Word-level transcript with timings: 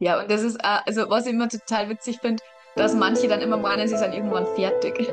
Ja, 0.00 0.20
und 0.20 0.30
das 0.30 0.42
ist, 0.42 0.54
äh, 0.62 0.78
also 0.86 1.10
was 1.10 1.26
ich 1.26 1.32
immer 1.32 1.48
total 1.48 1.88
witzig 1.88 2.20
finde, 2.20 2.40
dass 2.76 2.94
manche 2.94 3.26
dann 3.26 3.40
immer 3.40 3.56
meinen, 3.56 3.88
sie 3.88 3.96
sind 3.96 4.12
irgendwann 4.12 4.46
fertig. 4.54 5.12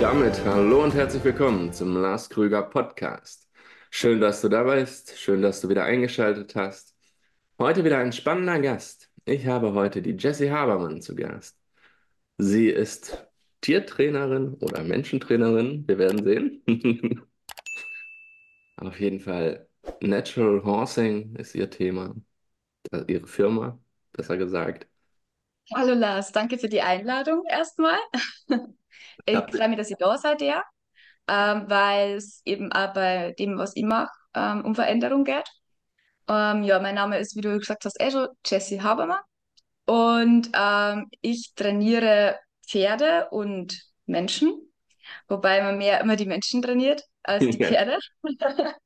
Damit 0.00 0.44
hallo 0.44 0.84
und 0.84 0.94
herzlich 0.94 1.24
willkommen 1.24 1.72
zum 1.72 1.96
Lars 2.00 2.30
Krüger 2.30 2.62
Podcast. 2.62 3.48
Schön, 3.90 4.20
dass 4.20 4.40
du 4.40 4.48
da 4.48 4.62
bist, 4.62 5.18
schön, 5.18 5.42
dass 5.42 5.60
du 5.62 5.68
wieder 5.68 5.82
eingeschaltet 5.82 6.54
hast. 6.54 6.94
Heute 7.58 7.84
wieder 7.84 7.98
ein 7.98 8.12
spannender 8.12 8.60
Gast. 8.60 9.10
Ich 9.24 9.48
habe 9.48 9.74
heute 9.74 10.00
die 10.00 10.12
Jessie 10.16 10.52
Habermann 10.52 11.02
zu 11.02 11.16
Gast. 11.16 11.56
Sie 12.38 12.68
ist 12.68 13.29
Tiertrainerin 13.62 14.54
oder 14.54 14.82
Menschentrainerin, 14.84 15.86
wir 15.88 15.98
werden 15.98 16.24
sehen. 16.24 16.62
Auf 18.76 18.98
jeden 19.00 19.20
Fall 19.20 19.68
Natural 20.00 20.64
Horsing 20.64 21.36
ist 21.36 21.54
ihr 21.54 21.68
Thema, 21.70 22.14
äh, 22.92 23.04
ihre 23.08 23.28
Firma, 23.28 23.80
besser 24.12 24.38
gesagt. 24.38 24.88
Hallo 25.74 25.94
Lars, 25.94 26.32
danke 26.32 26.58
für 26.58 26.68
die 26.68 26.82
Einladung 26.82 27.44
erstmal. 27.46 27.98
Ich 29.26 29.34
Ja. 29.34 29.46
freue 29.54 29.68
mich, 29.68 29.76
dass 29.78 29.90
ich 29.90 29.96
da 29.98 30.16
seid, 30.18 30.40
ja, 30.42 30.64
ähm, 31.28 31.64
weil 31.68 32.14
es 32.16 32.40
eben 32.46 32.72
auch 32.72 32.92
bei 32.94 33.32
dem, 33.38 33.58
was 33.58 33.76
ich 33.76 33.84
mache, 33.84 34.10
ähm, 34.34 34.64
um 34.64 34.74
Veränderung 34.74 35.24
geht. 35.24 35.46
Ähm, 36.28 36.62
ja, 36.64 36.78
mein 36.80 36.94
Name 36.96 37.18
ist, 37.18 37.34
wie 37.36 37.40
du 37.42 37.56
gesagt 37.58 37.84
hast, 37.86 37.98
eh 38.00 38.10
schon 38.10 38.28
Jessie 38.46 38.82
Habermann 38.82 39.20
und 39.86 40.50
ich 41.22 41.54
trainiere 41.54 42.38
Pferde 42.70 43.28
und 43.30 43.82
Menschen, 44.06 44.52
wobei 45.28 45.62
man 45.62 45.78
mehr 45.78 46.00
immer 46.00 46.16
die 46.16 46.26
Menschen 46.26 46.62
trainiert 46.62 47.02
als 47.22 47.44
die. 47.44 47.58
Pferde. 47.64 47.98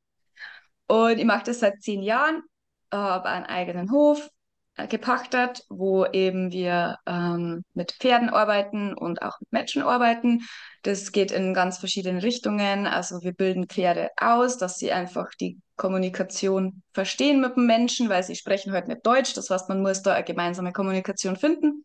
Und 0.87 1.19
ich 1.19 1.25
mache 1.25 1.45
das 1.45 1.61
seit 1.61 1.81
zehn 1.81 2.03
Jahren, 2.03 2.43
habe 2.93 3.29
einen 3.29 3.47
eigenen 3.47 3.91
Hof 3.91 4.29
äh, 4.77 4.87
gepachtet, 4.87 5.63
wo 5.69 6.05
eben 6.05 6.53
wir 6.53 6.99
ähm, 7.07 7.65
mit 7.75 7.93
Pferden 7.93 8.29
arbeiten 8.29 8.93
und 8.93 9.23
auch 9.23 9.39
mit 9.41 9.53
Menschen 9.53 9.83
arbeiten. 9.83 10.43
Das 10.83 11.13
geht 11.13 11.31
in 11.31 11.55
ganz 11.55 11.79
verschiedene 11.79 12.23
Richtungen. 12.23 12.87
Also 12.87 13.23
wir 13.23 13.33
bilden 13.33 13.69
Pferde 13.69 14.11
aus, 14.17 14.59
dass 14.59 14.77
sie 14.79 14.93
einfach 14.93 15.31
die 15.41 15.59
Kommunikation 15.77 16.83
verstehen 16.93 17.41
mit 17.41 17.57
dem 17.57 17.67
Menschen, 17.67 18.09
weil 18.09 18.23
sie 18.23 18.37
sprechen 18.37 18.73
halt 18.73 18.89
nicht 18.89 19.07
Deutsch. 19.07 19.33
Das 19.35 19.49
heißt, 19.49 19.69
man 19.69 19.81
muss 19.81 20.03
da 20.03 20.15
eine 20.15 20.25
gemeinsame 20.25 20.73
Kommunikation 20.73 21.37
finden. 21.37 21.85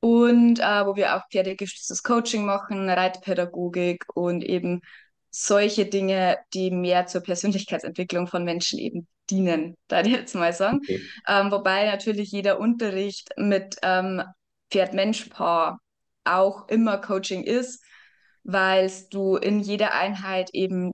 Und 0.00 0.60
äh, 0.60 0.86
wo 0.86 0.94
wir 0.96 1.16
auch 1.16 1.22
pferdegestütztes 1.30 2.02
Coaching 2.02 2.44
machen, 2.44 2.88
Reitpädagogik 2.88 4.04
und 4.14 4.44
eben 4.44 4.80
solche 5.30 5.86
Dinge, 5.86 6.38
die 6.54 6.70
mehr 6.70 7.06
zur 7.06 7.22
Persönlichkeitsentwicklung 7.22 8.26
von 8.26 8.44
Menschen 8.44 8.78
eben 8.78 9.06
dienen, 9.30 9.76
da 9.88 10.00
ich 10.00 10.08
jetzt 10.08 10.34
mal 10.34 10.52
sagen. 10.52 10.80
Okay. 10.82 11.02
Ähm, 11.26 11.50
wobei 11.50 11.86
natürlich 11.86 12.30
jeder 12.30 12.60
Unterricht 12.60 13.30
mit 13.36 13.76
ähm, 13.82 14.22
Pferd-Mensch-Paar 14.70 15.80
auch 16.24 16.68
immer 16.68 16.98
Coaching 16.98 17.42
ist, 17.42 17.82
weil 18.44 18.90
du 19.10 19.36
in 19.36 19.60
jeder 19.60 19.94
Einheit 19.94 20.50
eben 20.52 20.92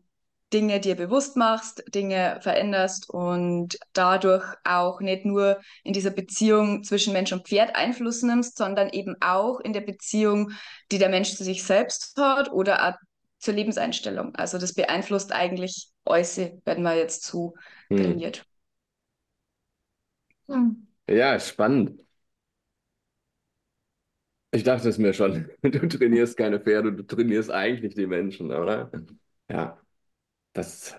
Dinge 0.54 0.80
dir 0.80 0.96
bewusst 0.96 1.36
machst, 1.36 1.84
Dinge 1.94 2.38
veränderst 2.42 3.10
und 3.10 3.78
dadurch 3.92 4.44
auch 4.64 5.00
nicht 5.00 5.26
nur 5.26 5.60
in 5.84 5.92
dieser 5.92 6.10
Beziehung 6.12 6.84
zwischen 6.84 7.12
Mensch 7.12 7.32
und 7.32 7.48
Pferd 7.48 7.76
Einfluss 7.76 8.22
nimmst, 8.22 8.56
sondern 8.58 8.90
eben 8.90 9.16
auch 9.20 9.60
in 9.60 9.74
der 9.74 9.82
Beziehung, 9.82 10.52
die 10.92 10.98
der 10.98 11.10
Mensch 11.10 11.34
zu 11.36 11.44
sich 11.44 11.64
selbst 11.64 12.14
hat 12.18 12.52
oder 12.52 12.88
auch 12.88 12.94
zur 13.38 13.54
Lebenseinstellung. 13.54 14.34
Also 14.36 14.58
das 14.58 14.74
beeinflusst 14.74 15.32
eigentlich 15.32 15.88
alles, 16.06 16.38
wenn 16.64 16.82
man 16.82 16.96
jetzt 16.96 17.24
zu 17.24 17.54
Hm. 17.90 18.24
trainiert. 18.24 18.46
Hm. 20.48 20.70
Ja, 21.08 21.38
spannend. 21.40 22.00
Ich 24.52 24.62
dachte 24.64 24.88
es 24.88 24.98
mir 24.98 25.12
schon. 25.12 25.50
Du 25.62 25.88
trainierst 25.88 26.36
keine 26.36 26.60
Pferde, 26.60 26.92
du 26.92 27.02
trainierst 27.02 27.50
eigentlich 27.50 27.94
die 27.94 28.06
Menschen, 28.06 28.52
oder? 28.52 28.90
Ja, 29.50 29.78
das, 30.54 30.94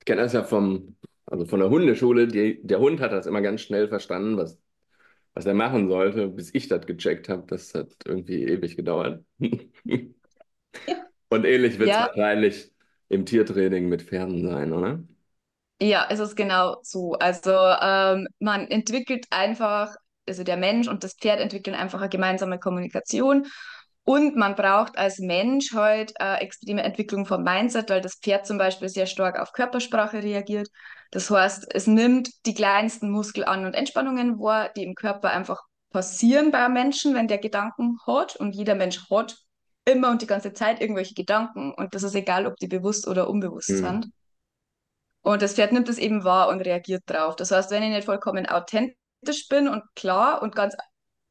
ich 0.00 0.04
kenne 0.06 0.22
das 0.22 0.32
ja 0.32 0.44
vom, 0.44 0.96
also 1.26 1.46
von 1.46 1.60
der 1.60 1.70
Hundeschule. 1.70 2.28
Die, 2.28 2.60
der 2.66 2.78
Hund 2.80 3.00
hat 3.00 3.12
das 3.12 3.26
immer 3.26 3.42
ganz 3.42 3.60
schnell 3.62 3.88
verstanden, 3.88 4.36
was, 4.36 4.58
was 5.34 5.46
er 5.46 5.54
machen 5.54 5.88
sollte, 5.88 6.28
bis 6.28 6.54
ich 6.54 6.68
das 6.68 6.86
gecheckt 6.86 7.28
habe. 7.28 7.46
Das 7.48 7.74
hat 7.74 7.88
irgendwie 8.06 8.44
ewig 8.44 8.76
gedauert. 8.76 9.24
Und 11.28 11.44
ähnlich 11.44 11.78
wird 11.78 11.92
es 11.92 11.98
Ja, 11.98 12.06
wahrscheinlich 12.06 12.72
im 13.08 13.26
Tiertraining 13.26 13.88
mit 13.88 14.02
Pferden 14.02 14.42
sein, 14.48 14.72
oder? 14.72 15.02
Ja, 15.80 16.06
es 16.10 16.20
ist 16.20 16.36
genau 16.36 16.78
so. 16.82 17.14
Also 17.14 17.50
ähm, 17.52 18.26
man 18.38 18.66
entwickelt 18.68 19.26
einfach, 19.30 19.94
also 20.26 20.42
der 20.42 20.56
Mensch 20.56 20.88
und 20.88 21.04
das 21.04 21.14
Pferd 21.14 21.40
entwickeln 21.40 21.74
einfach 21.76 22.00
eine 22.00 22.08
gemeinsame 22.08 22.58
Kommunikation. 22.58 23.46
Und 24.06 24.36
man 24.36 24.54
braucht 24.54 24.96
als 24.98 25.18
Mensch 25.18 25.72
halt 25.74 26.12
äh, 26.20 26.36
extreme 26.36 26.84
Entwicklung 26.84 27.26
vom 27.26 27.42
Mindset, 27.42 27.90
weil 27.90 28.00
das 28.00 28.14
Pferd 28.14 28.46
zum 28.46 28.56
Beispiel 28.56 28.88
sehr 28.88 29.06
stark 29.06 29.36
auf 29.40 29.52
Körpersprache 29.52 30.22
reagiert. 30.22 30.68
Das 31.10 31.28
heißt, 31.28 31.66
es 31.74 31.88
nimmt 31.88 32.30
die 32.46 32.54
kleinsten 32.54 33.10
Muskelan- 33.10 33.66
und 33.66 33.74
Entspannungen 33.74 34.38
wahr, 34.38 34.70
die 34.76 34.84
im 34.84 34.94
Körper 34.94 35.30
einfach 35.30 35.60
passieren 35.90 36.52
bei 36.52 36.64
einem 36.64 36.74
Menschen, 36.74 37.14
wenn 37.14 37.26
der 37.26 37.38
Gedanken 37.38 37.98
hat. 38.06 38.36
Und 38.36 38.54
jeder 38.54 38.76
Mensch 38.76 39.10
hat 39.10 39.36
immer 39.84 40.10
und 40.12 40.22
die 40.22 40.28
ganze 40.28 40.52
Zeit 40.52 40.80
irgendwelche 40.80 41.14
Gedanken. 41.14 41.74
Und 41.74 41.92
das 41.94 42.04
ist 42.04 42.14
egal, 42.14 42.46
ob 42.46 42.56
die 42.58 42.68
bewusst 42.68 43.08
oder 43.08 43.28
unbewusst 43.28 43.70
Hm. 43.70 43.76
sind. 43.78 44.06
Und 45.22 45.42
das 45.42 45.54
Pferd 45.54 45.72
nimmt 45.72 45.88
es 45.88 45.98
eben 45.98 46.22
wahr 46.22 46.48
und 46.48 46.60
reagiert 46.60 47.02
drauf. 47.06 47.34
Das 47.34 47.50
heißt, 47.50 47.72
wenn 47.72 47.82
ich 47.82 47.90
nicht 47.90 48.04
vollkommen 48.04 48.46
authentisch 48.46 49.48
bin 49.48 49.66
und 49.66 49.82
klar 49.96 50.42
und 50.42 50.54
ganz 50.54 50.76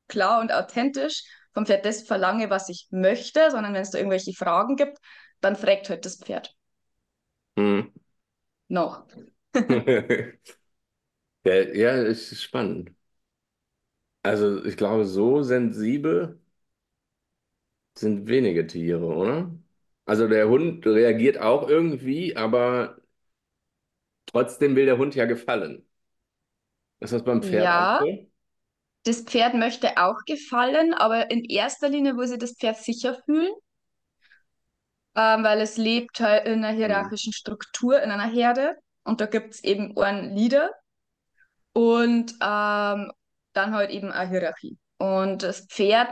klar 0.08 0.42
und 0.42 0.52
authentisch 0.52 1.24
Pferd 1.66 1.86
das 1.86 2.04
verlange, 2.04 2.50
was 2.50 2.70
ich 2.70 2.88
möchte, 2.92 3.52
sondern 3.52 3.74
wenn 3.74 3.82
es 3.82 3.92
da 3.92 3.98
irgendwelche 4.00 4.34
Fragen 4.34 4.76
gibt, 4.76 4.98
dann 5.42 5.56
fragt 5.56 5.90
halt 5.90 6.06
das 6.06 6.18
Pferd 6.18 6.56
Hm. 7.58 7.90
noch. 8.70 9.06
Ja, 11.46 11.54
ja, 11.74 11.92
ist 12.04 12.42
spannend. 12.42 12.92
Also 14.24 14.64
ich 14.66 14.76
glaube, 14.78 15.06
so 15.06 15.42
sensibel 15.44 16.40
sind 17.98 18.28
wenige 18.28 18.68
Tiere, 18.68 19.06
oder? 19.06 19.52
Also 20.06 20.28
der 20.28 20.48
Hund 20.50 20.86
reagiert 20.86 21.38
auch 21.40 21.68
irgendwie, 21.70 22.36
aber 22.38 22.98
trotzdem 24.28 24.76
will 24.76 24.86
der 24.86 24.98
Hund 25.00 25.16
ja 25.16 25.26
gefallen. 25.26 25.84
Ist 27.00 27.14
das 27.14 27.24
beim 27.24 27.42
Pferd 27.44 27.72
auch 27.74 27.88
Ja, 27.88 27.98
so? 27.98 28.30
Das 29.06 29.22
Pferd 29.22 29.56
möchte 29.56 29.98
auch 29.98 30.26
gefallen, 30.26 30.94
aber 30.94 31.32
in 31.32 31.44
erster 31.46 31.90
Linie 31.90 32.18
will 32.18 32.28
sich 32.28 32.40
das 32.40 32.54
Pferd 32.58 32.78
sicher 32.78 33.16
fühlen, 33.26 33.54
ähm, 35.16 35.44
weil 35.44 35.62
es 35.62 35.78
lebt 35.78 36.20
halt 36.20 36.46
in 36.48 36.64
einer 36.64 36.70
Hm. 36.70 36.78
hierarchischen 36.78 37.34
Struktur, 37.34 38.02
in 38.02 38.12
einer 38.12 38.32
Herde. 38.32 38.78
Und 39.04 39.22
da 39.22 39.26
gibt 39.28 39.54
es 39.54 39.64
eben 39.64 39.98
einen 39.98 40.36
Leader 40.36 40.72
und 41.74 42.32
ähm, 42.42 43.12
dann 43.54 43.74
halt 43.74 43.92
eben 43.92 44.12
eine 44.12 44.30
Hierarchie. 44.30 44.78
Und 44.98 45.44
das 45.44 45.68
Pferd 45.68 46.10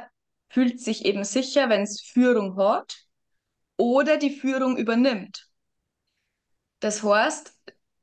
fühlt 0.49 0.79
sich 0.81 1.05
eben 1.05 1.23
sicher, 1.23 1.69
wenn 1.69 1.81
es 1.81 2.01
Führung 2.01 2.57
hat 2.57 2.95
oder 3.77 4.17
die 4.17 4.31
Führung 4.31 4.77
übernimmt. 4.77 5.47
Das 6.81 7.01
heißt, 7.03 7.53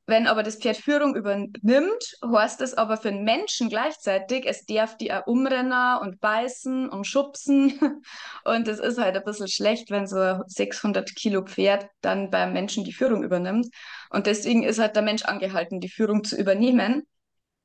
wenn 0.07 0.27
aber 0.27 0.43
das 0.43 0.57
Pferd 0.57 0.77
Führung 0.77 1.15
übernimmt, 1.15 2.17
heißt 2.25 2.59
das 2.59 2.73
aber 2.73 2.97
für 2.97 3.11
den 3.11 3.23
Menschen 3.23 3.69
gleichzeitig, 3.69 4.45
es 4.45 4.65
darf 4.65 4.97
die 4.97 5.13
auch 5.13 5.27
umrennen 5.27 5.99
und 6.01 6.19
beißen 6.19 6.89
und 6.89 7.05
schubsen. 7.05 7.79
Und 8.43 8.67
das 8.67 8.79
ist 8.79 8.97
halt 8.97 9.15
ein 9.15 9.23
bisschen 9.23 9.47
schlecht, 9.47 9.91
wenn 9.91 10.07
so 10.07 10.17
ein 10.17 10.41
600 10.47 11.15
Kilo 11.15 11.43
Pferd 11.43 11.87
dann 12.01 12.31
beim 12.31 12.53
Menschen 12.53 12.83
die 12.83 12.93
Führung 12.93 13.23
übernimmt. 13.23 13.67
Und 14.09 14.25
deswegen 14.25 14.63
ist 14.63 14.79
halt 14.79 14.95
der 14.95 15.03
Mensch 15.03 15.23
angehalten, 15.23 15.79
die 15.79 15.89
Führung 15.89 16.23
zu 16.23 16.35
übernehmen 16.35 17.03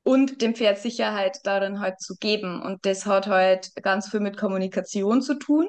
und 0.02 0.42
dem 0.42 0.54
Pferd 0.54 0.78
Sicherheit 0.78 1.38
darin 1.44 1.80
halt 1.80 2.00
zu 2.00 2.14
geben. 2.16 2.62
Und 2.62 2.84
das 2.84 3.06
hat 3.06 3.26
halt 3.26 3.74
ganz 3.82 4.10
viel 4.10 4.20
mit 4.20 4.36
Kommunikation 4.36 5.22
zu 5.22 5.34
tun. 5.34 5.68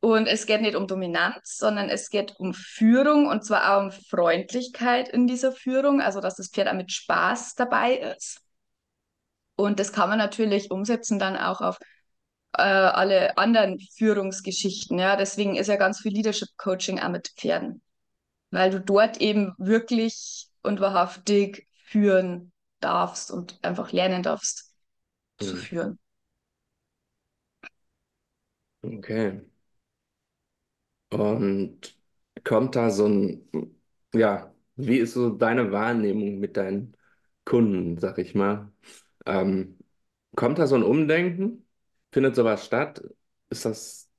Und 0.00 0.26
es 0.28 0.46
geht 0.46 0.60
nicht 0.62 0.76
um 0.76 0.86
Dominanz, 0.86 1.56
sondern 1.58 1.88
es 1.88 2.10
geht 2.10 2.36
um 2.38 2.54
Führung 2.54 3.26
und 3.26 3.44
zwar 3.44 3.76
auch 3.76 3.82
um 3.84 3.90
Freundlichkeit 3.90 5.08
in 5.08 5.26
dieser 5.26 5.52
Führung, 5.52 6.00
also 6.00 6.20
dass 6.20 6.36
das 6.36 6.48
Pferd 6.50 6.68
auch 6.68 6.74
mit 6.74 6.92
Spaß 6.92 7.54
dabei 7.54 7.96
ist. 8.16 8.40
Und 9.56 9.80
das 9.80 9.92
kann 9.92 10.08
man 10.08 10.18
natürlich 10.18 10.70
umsetzen 10.70 11.18
dann 11.18 11.36
auch 11.36 11.60
auf 11.60 11.78
äh, 12.54 12.62
alle 12.62 13.38
anderen 13.38 13.78
Führungsgeschichten. 13.96 14.98
Ja, 14.98 15.16
deswegen 15.16 15.56
ist 15.56 15.68
ja 15.68 15.76
ganz 15.76 16.00
viel 16.00 16.12
Leadership 16.12 16.48
Coaching 16.56 17.00
auch 17.00 17.08
mit 17.10 17.28
Pferden, 17.36 17.82
weil 18.50 18.70
du 18.70 18.80
dort 18.80 19.18
eben 19.20 19.54
wirklich 19.58 20.48
und 20.62 20.80
wahrhaftig 20.80 21.68
führen 21.84 22.52
darfst 22.80 23.30
und 23.30 23.58
einfach 23.64 23.92
lernen 23.92 24.22
darfst 24.22 24.72
zu 25.38 25.56
Hm. 25.56 25.62
führen. 25.68 25.98
Okay. 28.84 29.40
Und 31.10 31.96
kommt 32.44 32.76
da 32.76 32.90
so 32.90 33.06
ein, 33.08 33.48
ja, 34.14 34.52
wie 34.76 34.98
ist 34.98 35.14
so 35.14 35.30
deine 35.30 35.72
Wahrnehmung 35.72 36.38
mit 36.38 36.56
deinen 36.56 36.96
Kunden, 37.44 37.98
sag 37.98 38.18
ich 38.18 38.34
mal? 38.34 38.72
Ähm, 39.26 39.78
kommt 40.36 40.58
da 40.58 40.66
so 40.66 40.74
ein 40.76 40.82
Umdenken? 40.82 41.66
Findet 42.12 42.36
sowas 42.36 42.64
statt? 42.66 43.02
Ist 43.50 43.64
das, 43.64 44.10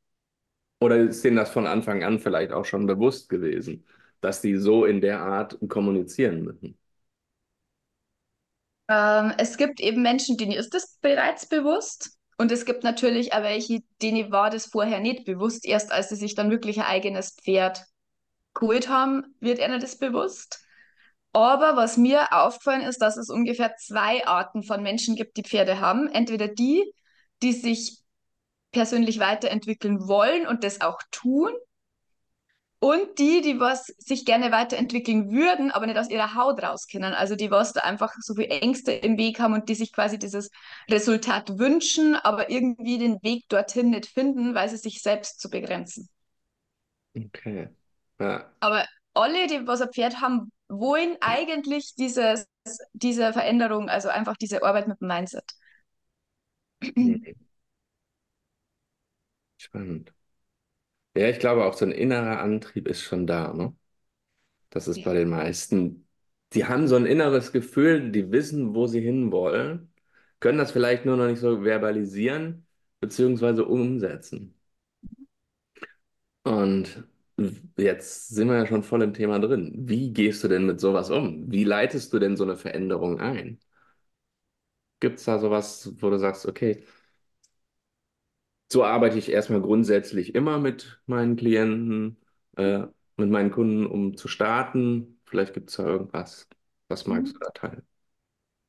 oder 0.82 0.98
ist 0.98 1.24
denen 1.26 1.38
das 1.38 1.52
von 1.52 1.68
Anfang 1.68 2.04
an 2.04 2.20
vielleicht 2.20 2.52
auch 2.54 2.66
schon 2.66 2.88
bewusst 2.88 3.30
gewesen, 3.30 3.86
dass 4.22 4.42
die 4.42 4.58
so 4.58 4.86
in 4.86 5.02
der 5.02 5.22
Art 5.22 5.60
kommunizieren 5.70 6.44
müssen? 6.44 6.78
Ähm, 8.90 9.34
es 9.38 9.58
gibt 9.58 9.80
eben 9.80 10.02
Menschen, 10.02 10.38
denen 10.38 10.52
ist 10.54 10.74
das 10.74 10.98
bereits 11.02 11.48
bewusst. 11.48 12.17
Und 12.38 12.52
es 12.52 12.66
gibt 12.66 12.84
natürlich 12.84 13.34
auch 13.34 13.42
welche, 13.42 13.82
denen 14.02 14.32
war 14.32 14.50
das 14.50 14.68
vorher 14.68 15.00
nicht 15.00 15.26
bewusst. 15.26 15.66
Erst 15.66 15.92
als 15.92 16.10
sie 16.10 16.16
sich 16.16 16.36
dann 16.36 16.52
wirklich 16.52 16.78
ein 16.80 16.86
eigenes 16.86 17.32
Pferd 17.32 17.84
geholt 18.54 18.90
haben, 18.90 19.36
wird 19.40 19.60
ihnen 19.60 19.80
das 19.80 19.98
bewusst. 19.98 20.64
Aber 21.34 21.76
was 21.76 21.98
mir 21.98 22.34
aufgefallen 22.34 22.82
ist, 22.82 23.00
dass 23.00 23.18
es 23.18 23.30
ungefähr 23.30 23.76
zwei 23.78 24.26
Arten 24.26 24.64
von 24.64 24.82
Menschen 24.82 25.16
gibt, 25.16 25.38
die 25.38 25.44
Pferde 25.44 25.80
haben. 25.80 26.08
Entweder 26.08 26.48
die, 26.48 26.92
die 27.42 27.54
sich 27.54 28.00
persönlich 28.72 29.20
weiterentwickeln 29.20 30.08
wollen 30.08 30.48
und 30.48 30.64
das 30.64 30.82
auch 30.82 31.00
tun, 31.12 31.52
und 32.80 33.18
die, 33.18 33.42
die 33.42 33.60
was 33.60 33.88
sich 33.98 34.26
gerne 34.26 34.52
weiterentwickeln 34.52 35.32
würden, 35.32 35.72
aber 35.72 35.88
nicht 35.88 35.98
aus 35.98 36.10
ihrer 36.10 36.36
Haut 36.36 36.62
raus 36.62 36.88
können. 36.88 37.14
Also 37.14 37.36
die, 37.36 37.50
was 37.50 37.74
da 37.74 37.82
einfach 37.82 38.14
so 38.20 38.36
viel 38.36 38.46
Ängste 38.46 38.92
im 38.92 39.18
Weg 39.18 39.40
haben 39.40 39.54
und 39.54 39.68
die 39.70 39.76
sich 39.76 39.92
quasi 39.92 40.20
dieses 40.20 40.52
Resultat 40.90 41.58
wünschen, 41.58 42.16
aber 42.16 42.50
irgendwie 42.50 43.00
den 43.00 43.22
Weg 43.24 43.50
dorthin 43.50 43.90
nicht 43.90 44.06
finden, 44.06 44.54
weil 44.54 44.70
sie 44.70 44.78
sich 44.78 45.02
selbst 45.02 45.40
zu 45.40 45.50
begrenzen. 45.50 46.08
Okay. 47.16 47.70
Ja. 48.20 48.52
Aber 48.60 48.86
alle, 49.14 49.48
die 49.48 49.66
was 49.66 49.82
ein 49.82 49.92
Pferd 49.92 50.22
haben, 50.22 50.52
wollen 50.68 51.18
eigentlich 51.22 51.96
dieses, 51.96 52.48
diese 52.94 53.34
Veränderung, 53.34 53.90
also 53.90 54.10
einfach 54.10 54.38
diese 54.38 54.64
Arbeit 54.64 54.88
mit 54.88 55.02
dem 55.02 55.08
Mindset. 55.08 55.46
Spannend. 59.58 60.14
Ja, 61.18 61.30
ich 61.30 61.40
glaube 61.40 61.66
auch 61.66 61.74
so 61.74 61.86
ein 61.86 61.92
innerer 61.92 62.40
Antrieb 62.42 62.88
ist 62.88 63.02
schon 63.02 63.26
da, 63.26 63.54
ne? 63.54 63.76
Das 64.70 64.88
ist 64.88 65.04
bei 65.04 65.14
den 65.14 65.30
meisten. 65.30 66.08
Die 66.54 66.66
haben 66.66 66.88
so 66.88 66.96
ein 66.98 67.06
inneres 67.06 67.52
Gefühl, 67.54 68.12
die 68.12 68.32
wissen, 68.32 68.76
wo 68.76 68.88
sie 68.88 69.02
hinwollen, 69.02 69.94
können 70.40 70.58
das 70.60 70.72
vielleicht 70.72 71.06
nur 71.06 71.18
noch 71.18 71.28
nicht 71.28 71.40
so 71.42 71.64
verbalisieren, 71.64 72.68
beziehungsweise 73.02 73.66
umsetzen. 73.66 74.56
Und 76.44 77.04
jetzt 77.78 78.30
sind 78.30 78.48
wir 78.50 78.58
ja 78.58 78.66
schon 78.66 78.84
voll 78.84 79.02
im 79.04 79.14
Thema 79.14 79.40
drin. 79.40 79.72
Wie 79.88 80.14
gehst 80.14 80.44
du 80.44 80.48
denn 80.48 80.66
mit 80.66 80.80
sowas 80.80 81.10
um? 81.10 81.52
Wie 81.52 81.64
leitest 81.64 82.14
du 82.14 82.20
denn 82.20 82.38
so 82.38 82.44
eine 82.44 82.56
Veränderung 82.58 83.20
ein? 83.20 83.60
Gibt 85.00 85.20
es 85.20 85.26
da 85.26 85.38
sowas, 85.40 85.92
wo 86.02 86.10
du 86.10 86.18
sagst, 86.18 86.46
okay, 86.48 86.84
so 88.72 88.84
arbeite 88.84 89.18
ich 89.18 89.32
erstmal 89.32 89.62
grundsätzlich 89.62 90.36
immer 90.36 90.60
mit 90.60 91.02
meinen 91.06 91.36
Klienten, 91.36 92.18
äh, 92.58 92.88
mit 93.18 93.30
meinen 93.30 93.52
Kunden, 93.52 93.86
um 93.86 94.18
zu 94.18 94.28
starten. 94.28 95.20
Vielleicht 95.26 95.54
gibt 95.54 95.70
es 95.70 95.78
da 95.78 95.86
irgendwas. 95.86 96.48
Was 96.88 97.08
magst 97.08 97.36
du 97.36 97.40
da 97.40 97.50
teilen? 97.52 97.84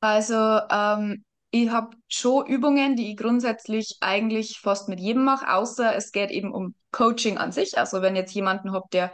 Also, 0.01 0.35
ähm, 0.71 1.23
ich 1.51 1.69
habe 1.69 1.97
schon 2.07 2.45
Übungen, 2.47 2.95
die 2.95 3.11
ich 3.11 3.17
grundsätzlich 3.17 3.97
eigentlich 4.01 4.59
fast 4.59 4.87
mit 4.87 4.99
jedem 4.99 5.23
mache, 5.25 5.51
außer 5.51 5.95
es 5.95 6.11
geht 6.11 6.29
eben 6.31 6.53
um 6.53 6.75
Coaching 6.91 7.37
an 7.37 7.51
sich. 7.51 7.77
Also, 7.77 8.01
wenn 8.01 8.15
jetzt 8.15 8.33
jemanden 8.33 8.71
habt, 8.71 8.93
der 8.93 9.11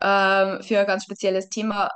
ähm, 0.00 0.62
für 0.62 0.78
ein 0.80 0.86
ganz 0.86 1.04
spezielles 1.04 1.48
Thema 1.48 1.90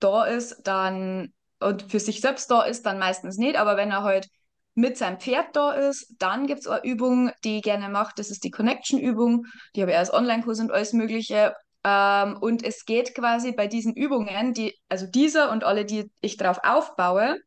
da 0.00 0.24
ist, 0.24 0.62
dann 0.66 1.32
und 1.60 1.84
für 1.90 2.00
sich 2.00 2.20
selbst 2.20 2.50
da 2.50 2.62
ist, 2.62 2.84
dann 2.86 2.98
meistens 2.98 3.38
nicht. 3.38 3.56
Aber 3.56 3.76
wenn 3.76 3.90
er 3.90 4.02
halt 4.02 4.28
mit 4.74 4.96
seinem 4.96 5.18
Pferd 5.20 5.54
da 5.54 5.72
ist, 5.72 6.14
dann 6.18 6.46
gibt 6.46 6.60
es 6.60 6.66
eine 6.66 6.84
Übung, 6.84 7.30
die 7.44 7.58
ich 7.58 7.62
gerne 7.62 7.88
mache. 7.88 8.14
Das 8.16 8.30
ist 8.30 8.44
die 8.44 8.50
Connection-Übung. 8.50 9.46
Die 9.76 9.82
habe 9.82 9.92
ich 9.92 9.98
als 9.98 10.12
Online-Kurs 10.12 10.60
und 10.60 10.72
alles 10.72 10.92
Mögliche. 10.92 11.54
Ähm, 11.84 12.38
und 12.40 12.64
es 12.64 12.84
geht 12.84 13.14
quasi 13.14 13.52
bei 13.52 13.66
diesen 13.66 13.94
Übungen, 13.94 14.54
die, 14.54 14.74
also 14.88 15.06
dieser 15.06 15.50
und 15.50 15.64
alle, 15.64 15.84
die 15.84 16.10
ich 16.20 16.36
darauf 16.36 16.60
aufbaue, 16.64 17.38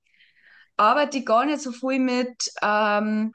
arbeite 0.77 1.19
ich 1.19 1.25
gar 1.25 1.45
nicht 1.45 1.61
so 1.61 1.71
viel 1.71 1.99
mit 1.99 2.51
ähm, 2.61 3.33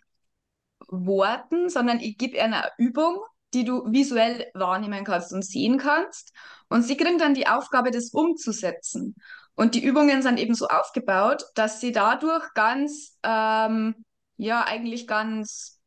Worten, 0.88 1.68
sondern 1.68 2.00
ich 2.00 2.18
gebe 2.18 2.40
eine 2.42 2.70
Übung, 2.78 3.18
die 3.54 3.64
du 3.64 3.90
visuell 3.90 4.50
wahrnehmen 4.54 5.04
kannst 5.04 5.32
und 5.32 5.44
sehen 5.44 5.78
kannst. 5.78 6.32
Und 6.68 6.82
sie 6.82 6.96
kriegen 6.96 7.18
dann 7.18 7.34
die 7.34 7.48
Aufgabe, 7.48 7.90
das 7.90 8.10
umzusetzen. 8.12 9.16
Und 9.54 9.74
die 9.74 9.84
Übungen 9.84 10.22
sind 10.22 10.38
eben 10.38 10.54
so 10.54 10.68
aufgebaut, 10.68 11.44
dass 11.54 11.80
sie 11.80 11.92
dadurch 11.92 12.44
ganz, 12.54 13.18
ähm, 13.22 13.94
ja, 14.36 14.64
eigentlich 14.64 15.06
ganz 15.06 15.80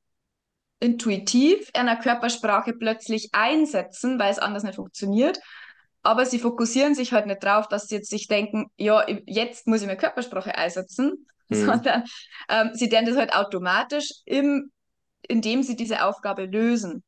intuitiv 0.80 1.70
einer 1.74 1.96
Körpersprache 1.96 2.74
plötzlich 2.74 3.30
einsetzen, 3.32 4.20
weil 4.20 4.32
es 4.32 4.40
anders 4.40 4.64
nicht 4.64 4.76
funktioniert. 4.76 5.40
Aber 6.02 6.26
sie 6.26 6.40
fokussieren 6.40 6.96
sich 6.96 7.14
halt 7.14 7.26
nicht 7.28 7.44
drauf, 7.44 7.68
dass 7.70 7.88
sie 7.88 7.96
jetzt 7.96 8.10
sich 8.10 8.28
denken, 8.28 8.70
ja, 8.76 9.06
jetzt 9.26 9.68
muss 9.68 9.82
ich 9.82 9.88
meine 9.88 9.98
Körpersprache 9.98 10.56
einsetzen, 10.56 11.26
Hm. 11.50 11.66
sondern 11.66 12.04
ähm, 12.50 12.72
sie 12.74 12.88
lernen 12.88 13.08
das 13.08 13.18
halt 13.18 13.34
automatisch, 13.34 14.10
im, 14.26 14.72
indem 15.28 15.64
sie 15.64 15.76
diese 15.76 16.06
Aufgabe 16.06 16.46
lösen. 16.46 17.04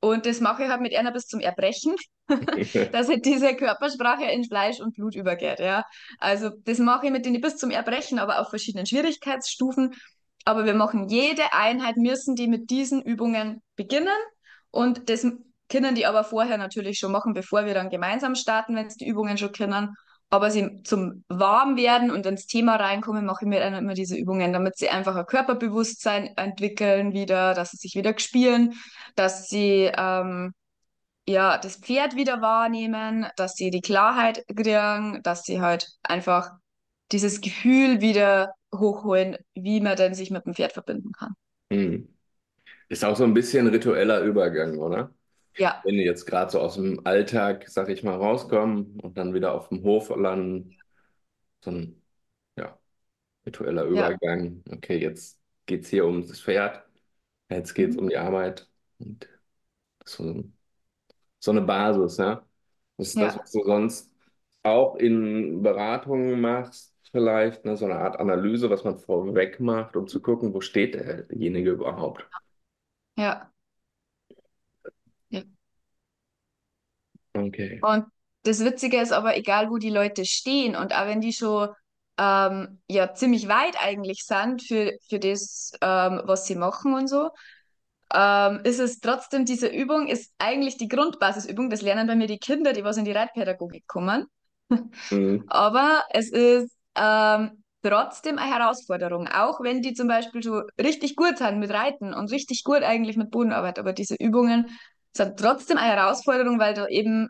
Und 0.00 0.26
das 0.26 0.40
mache 0.40 0.64
ich 0.64 0.68
halt 0.68 0.80
mit 0.80 0.94
einer 0.94 1.12
bis 1.12 1.26
zum 1.26 1.40
Erbrechen, 1.40 1.94
dass 2.92 3.08
halt 3.08 3.24
diese 3.24 3.54
Körpersprache 3.56 4.24
in 4.24 4.44
Fleisch 4.44 4.80
und 4.80 4.94
Blut 4.94 5.14
übergeht, 5.14 5.58
ja. 5.58 5.84
Also 6.18 6.50
das 6.64 6.78
mache 6.78 7.06
ich 7.06 7.12
mit 7.12 7.24
denen 7.24 7.40
bis 7.40 7.56
zum 7.56 7.70
Erbrechen, 7.70 8.18
aber 8.18 8.40
auf 8.40 8.50
verschiedenen 8.50 8.86
Schwierigkeitsstufen. 8.86 9.94
Aber 10.44 10.64
wir 10.64 10.74
machen 10.74 11.08
jede 11.08 11.52
Einheit, 11.52 11.96
müssen 11.96 12.36
die 12.36 12.46
mit 12.46 12.70
diesen 12.70 13.02
Übungen 13.02 13.62
beginnen. 13.74 14.08
Und 14.70 15.10
das 15.10 15.26
können 15.68 15.94
die 15.94 16.06
aber 16.06 16.22
vorher 16.22 16.58
natürlich 16.58 16.98
schon 16.98 17.10
machen, 17.10 17.34
bevor 17.34 17.66
wir 17.66 17.74
dann 17.74 17.90
gemeinsam 17.90 18.34
starten, 18.34 18.76
wenn 18.76 18.88
sie 18.88 18.98
die 18.98 19.08
Übungen 19.08 19.38
schon 19.38 19.52
können. 19.52 19.96
Aber 20.28 20.50
sie 20.50 20.82
zum 20.82 21.24
Warmwerden 21.28 22.10
und 22.10 22.26
ins 22.26 22.46
Thema 22.46 22.76
reinkommen, 22.76 23.24
mache 23.24 23.44
ich 23.44 23.48
mir 23.48 23.60
dann 23.60 23.74
immer 23.74 23.94
diese 23.94 24.16
Übungen, 24.16 24.52
damit 24.52 24.76
sie 24.76 24.88
einfach 24.88 25.14
ein 25.14 25.26
Körperbewusstsein 25.26 26.36
entwickeln 26.36 27.12
wieder, 27.12 27.54
dass 27.54 27.70
sie 27.70 27.76
sich 27.76 27.94
wieder 27.94 28.18
spüren, 28.18 28.74
dass 29.14 29.48
sie 29.48 29.90
ähm, 29.96 30.52
ja 31.28 31.58
das 31.58 31.76
Pferd 31.76 32.16
wieder 32.16 32.40
wahrnehmen, 32.40 33.26
dass 33.36 33.54
sie 33.54 33.70
die 33.70 33.80
Klarheit 33.80 34.44
kriegen, 34.48 35.22
dass 35.22 35.44
sie 35.44 35.60
halt 35.60 35.88
einfach 36.02 36.50
dieses 37.12 37.40
Gefühl 37.40 38.00
wieder 38.00 38.52
hochholen, 38.74 39.36
wie 39.54 39.80
man 39.80 39.96
denn 39.96 40.14
sich 40.14 40.30
mit 40.30 40.44
dem 40.44 40.54
Pferd 40.54 40.72
verbinden 40.72 41.12
kann. 41.12 41.34
Hm. 41.72 42.08
Ist 42.88 43.04
auch 43.04 43.16
so 43.16 43.24
ein 43.24 43.34
bisschen 43.34 43.66
ritueller 43.68 44.20
Übergang, 44.20 44.78
oder? 44.78 45.10
Ja, 45.56 45.84
Wenn 45.84 45.96
die 45.96 46.04
jetzt 46.04 46.26
gerade 46.26 46.50
so 46.50 46.60
aus 46.60 46.74
dem 46.76 47.06
Alltag, 47.06 47.68
sag 47.68 47.88
ich 47.88 48.02
mal, 48.02 48.16
rauskommen 48.16 48.98
und 49.00 49.16
dann 49.18 49.34
wieder 49.34 49.54
auf 49.54 49.68
dem 49.68 49.82
Hof 49.84 50.10
landen, 50.16 50.76
so 51.64 51.70
ein 51.72 52.02
ja, 52.58 52.78
ritueller 53.46 53.84
ja. 53.92 54.18
Übergang. 54.18 54.64
Okay, 54.70 54.98
jetzt 54.98 55.40
geht 55.66 55.84
es 55.84 55.90
hier 55.90 56.06
um 56.06 56.26
das 56.26 56.40
Pferd, 56.42 56.84
jetzt 57.50 57.74
geht 57.74 57.92
es 57.92 57.96
Mhm. 57.96 57.98
um 57.98 58.08
die 58.10 58.16
Arbeit. 58.18 58.68
Und 58.98 59.28
so, 60.06 60.44
so 61.40 61.50
eine 61.50 61.62
Basis, 61.62 62.16
ja. 62.18 62.46
Das 62.96 63.08
ist 63.08 63.20
das, 63.22 63.36
Ja. 63.36 63.38
was 63.38 63.52
du 63.52 63.64
sonst 63.64 64.12
auch 64.62 64.96
in 64.96 65.62
Beratungen 65.62 66.40
machst, 66.40 66.94
vielleicht, 67.12 67.64
ne? 67.64 67.76
So 67.76 67.84
eine 67.86 67.96
Art 67.98 68.18
Analyse, 68.20 68.70
was 68.70 68.84
man 68.84 68.98
vorweg 68.98 69.60
macht, 69.60 69.96
um 69.96 70.06
zu 70.08 70.20
gucken, 70.22 70.54
wo 70.54 70.60
steht 70.60 70.94
derjenige 70.94 71.70
überhaupt. 71.72 72.26
Ja, 73.16 73.24
ja. 73.24 73.52
Okay. 77.36 77.80
Und 77.82 78.04
das 78.42 78.64
Witzige 78.64 79.00
ist 79.00 79.12
aber, 79.12 79.36
egal 79.36 79.70
wo 79.70 79.78
die 79.78 79.90
Leute 79.90 80.24
stehen 80.24 80.76
und 80.76 80.94
auch 80.94 81.06
wenn 81.06 81.20
die 81.20 81.32
schon 81.32 81.68
ähm, 82.18 82.80
ja 82.88 83.12
ziemlich 83.12 83.48
weit 83.48 83.76
eigentlich 83.80 84.24
sind 84.24 84.62
für, 84.62 84.92
für 85.08 85.18
das, 85.18 85.72
ähm, 85.82 86.22
was 86.24 86.46
sie 86.46 86.54
machen 86.54 86.94
und 86.94 87.08
so, 87.08 87.30
ähm, 88.14 88.60
ist 88.64 88.78
es 88.78 89.00
trotzdem, 89.00 89.44
diese 89.44 89.66
Übung 89.66 90.06
ist 90.06 90.32
eigentlich 90.38 90.76
die 90.76 90.88
Grundbasisübung. 90.88 91.70
Das 91.70 91.82
lernen 91.82 92.06
bei 92.06 92.14
mir 92.14 92.28
die 92.28 92.38
Kinder, 92.38 92.72
die 92.72 92.84
was 92.84 92.96
in 92.96 93.04
die 93.04 93.12
Reitpädagogik 93.12 93.86
kommen. 93.86 94.26
Mhm. 95.10 95.44
Aber 95.48 96.04
es 96.10 96.30
ist 96.30 96.70
ähm, 96.94 97.62
trotzdem 97.82 98.38
eine 98.38 98.54
Herausforderung, 98.54 99.28
auch 99.28 99.60
wenn 99.60 99.82
die 99.82 99.94
zum 99.94 100.08
Beispiel 100.08 100.42
schon 100.42 100.62
richtig 100.80 101.16
gut 101.16 101.38
sind 101.38 101.58
mit 101.58 101.70
Reiten 101.70 102.14
und 102.14 102.30
richtig 102.30 102.64
gut 102.64 102.82
eigentlich 102.82 103.16
mit 103.16 103.30
Bodenarbeit. 103.30 103.78
Aber 103.78 103.92
diese 103.92 104.14
Übungen 104.14 104.70
sind 105.16 105.38
trotzdem 105.38 105.78
eine 105.78 105.96
Herausforderung, 105.96 106.58
weil 106.60 106.74
da 106.74 106.86
eben 106.88 107.28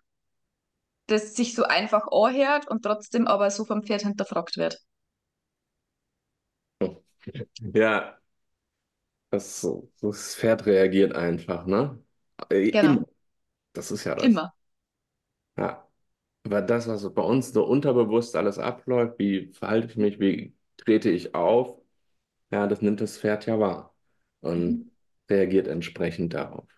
das 1.08 1.34
sich 1.34 1.56
so 1.56 1.64
einfach 1.64 2.06
anhört 2.12 2.68
und 2.68 2.82
trotzdem 2.84 3.26
aber 3.26 3.50
so 3.50 3.64
vom 3.64 3.82
Pferd 3.82 4.02
hinterfragt 4.02 4.56
wird. 4.56 4.78
Ja, 7.74 8.18
das, 9.30 9.66
das 10.00 10.34
Pferd 10.36 10.66
reagiert 10.66 11.14
einfach, 11.14 11.66
ne? 11.66 12.02
Äh, 12.50 12.70
Genau, 12.70 12.94
immer. 12.94 13.06
Das 13.74 13.90
ist 13.92 14.04
ja 14.04 14.14
das. 14.16 14.26
immer. 14.26 14.54
Ja. 15.56 15.86
Aber 16.44 16.62
das, 16.62 16.88
was 16.88 17.12
bei 17.14 17.22
uns 17.22 17.52
so 17.52 17.64
unterbewusst 17.66 18.36
alles 18.36 18.58
abläuft, 18.58 19.18
wie 19.18 19.52
verhalte 19.54 19.88
ich 19.88 19.96
mich, 19.96 20.20
wie 20.20 20.54
trete 20.78 21.10
ich 21.10 21.34
auf, 21.34 21.80
ja, 22.50 22.66
das 22.68 22.82
nimmt 22.82 23.00
das 23.02 23.18
Pferd 23.18 23.46
ja 23.46 23.58
wahr 23.60 23.96
Mhm. 24.52 24.72
und 24.72 24.90
reagiert 25.30 25.68
entsprechend 25.68 26.34
darauf. 26.34 26.68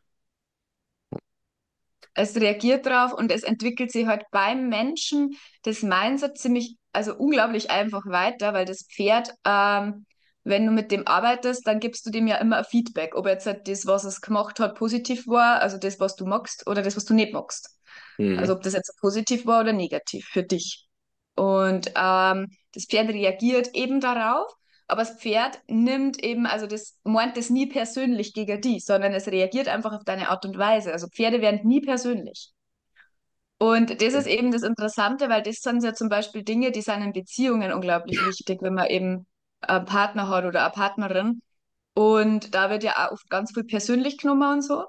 Es 2.19 2.37
reagiert 2.37 2.87
drauf 2.87 3.13
und 3.13 3.31
es 3.33 3.43
entwickelt 3.45 3.93
sich 3.93 4.07
halt 4.07 4.25
beim 4.31 4.69
Menschen 4.69 5.37
das 5.63 5.83
Mindset 5.83 6.37
ziemlich, 6.39 6.77
also 6.93 7.15
unglaublich 7.17 7.71
einfach 7.71 8.05
weiter, 8.07 8.53
weil 8.55 8.65
das 8.65 8.87
Pferd, 8.87 9.31
ähm, 9.45 10.05
wenn 10.45 10.67
du 10.67 10.73
mit 10.73 10.91
dem 10.91 11.07
arbeitest, 11.07 11.67
dann 11.67 11.81
gibst 11.81 12.07
du 12.07 12.11
dem 12.11 12.27
ja 12.27 12.37
immer 12.37 12.59
ein 12.59 12.65
Feedback, 12.65 13.15
ob 13.15 13.27
jetzt 13.27 13.47
halt 13.47 13.69
das, 13.69 13.87
was 13.87 14.05
es 14.05 14.21
gemacht 14.21 14.61
hat, 14.61 14.77
positiv 14.77 15.27
war, 15.27 15.61
also 15.61 15.79
das, 15.79 16.01
was 16.01 16.17
du 16.17 16.27
magst, 16.27 16.67
oder 16.67 16.83
das, 16.83 16.97
was 16.97 17.05
du 17.05 17.15
nicht 17.15 17.33
magst. 17.33 17.71
Also 18.35 18.53
Mhm. 18.53 18.55
ob 18.55 18.63
das 18.63 18.73
jetzt 18.75 18.97
positiv 19.01 19.47
war 19.47 19.61
oder 19.61 19.73
negativ 19.73 20.27
für 20.27 20.43
dich. 20.43 20.87
Und 21.37 21.93
ähm, 21.97 22.49
das 22.75 22.87
Pferd 22.87 23.11
reagiert 23.11 23.69
eben 23.75 24.01
darauf, 24.01 24.53
aber 24.89 25.03
das 25.03 25.21
Pferd 25.21 25.61
nimmt 25.69 26.23
eben, 26.25 26.47
also 26.47 26.67
das 26.67 26.99
meint 27.05 27.37
das 27.37 27.51
nie 27.51 27.67
persönlich 27.67 28.33
gegen 28.33 28.61
die, 28.61 28.81
sondern 28.81 29.13
es 29.13 29.29
reagiert 29.29 29.69
einfach 29.69 29.93
auf 29.93 30.05
deine 30.05 30.31
Art 30.31 30.45
und 30.47 30.57
Weise. 30.57 30.93
Also 30.93 31.09
Pferde 31.09 31.43
werden 31.43 31.61
nie 31.69 31.83
persönlich. 31.83 32.53
Und 33.59 34.01
das 34.01 34.15
ist 34.15 34.27
eben 34.27 34.51
das 34.51 34.63
Interessante, 34.63 35.29
weil 35.29 35.43
das 35.43 35.57
sind 35.57 35.85
ja 35.85 35.93
zum 35.93 36.09
Beispiel 36.09 36.43
Dinge, 36.43 36.71
die 36.71 36.81
sind 36.81 37.03
in 37.03 37.13
Beziehungen 37.13 37.73
unglaublich 37.73 38.25
wichtig, 38.25 38.63
wenn 38.63 38.75
man 38.75 38.87
eben 38.87 39.27
einen 39.61 39.85
Partner 39.85 40.29
hat 40.29 40.45
oder 40.45 40.63
eine 40.63 40.73
Partnerin. 40.73 41.43
Und 41.95 42.55
da 42.55 42.71
wird 42.71 42.83
ja 42.85 42.93
auch 43.07 43.13
oft 43.13 43.29
ganz 43.29 43.53
viel 43.53 43.65
persönlich 43.65 44.17
genommen 44.19 44.53
und 44.55 44.63
so. 44.63 44.85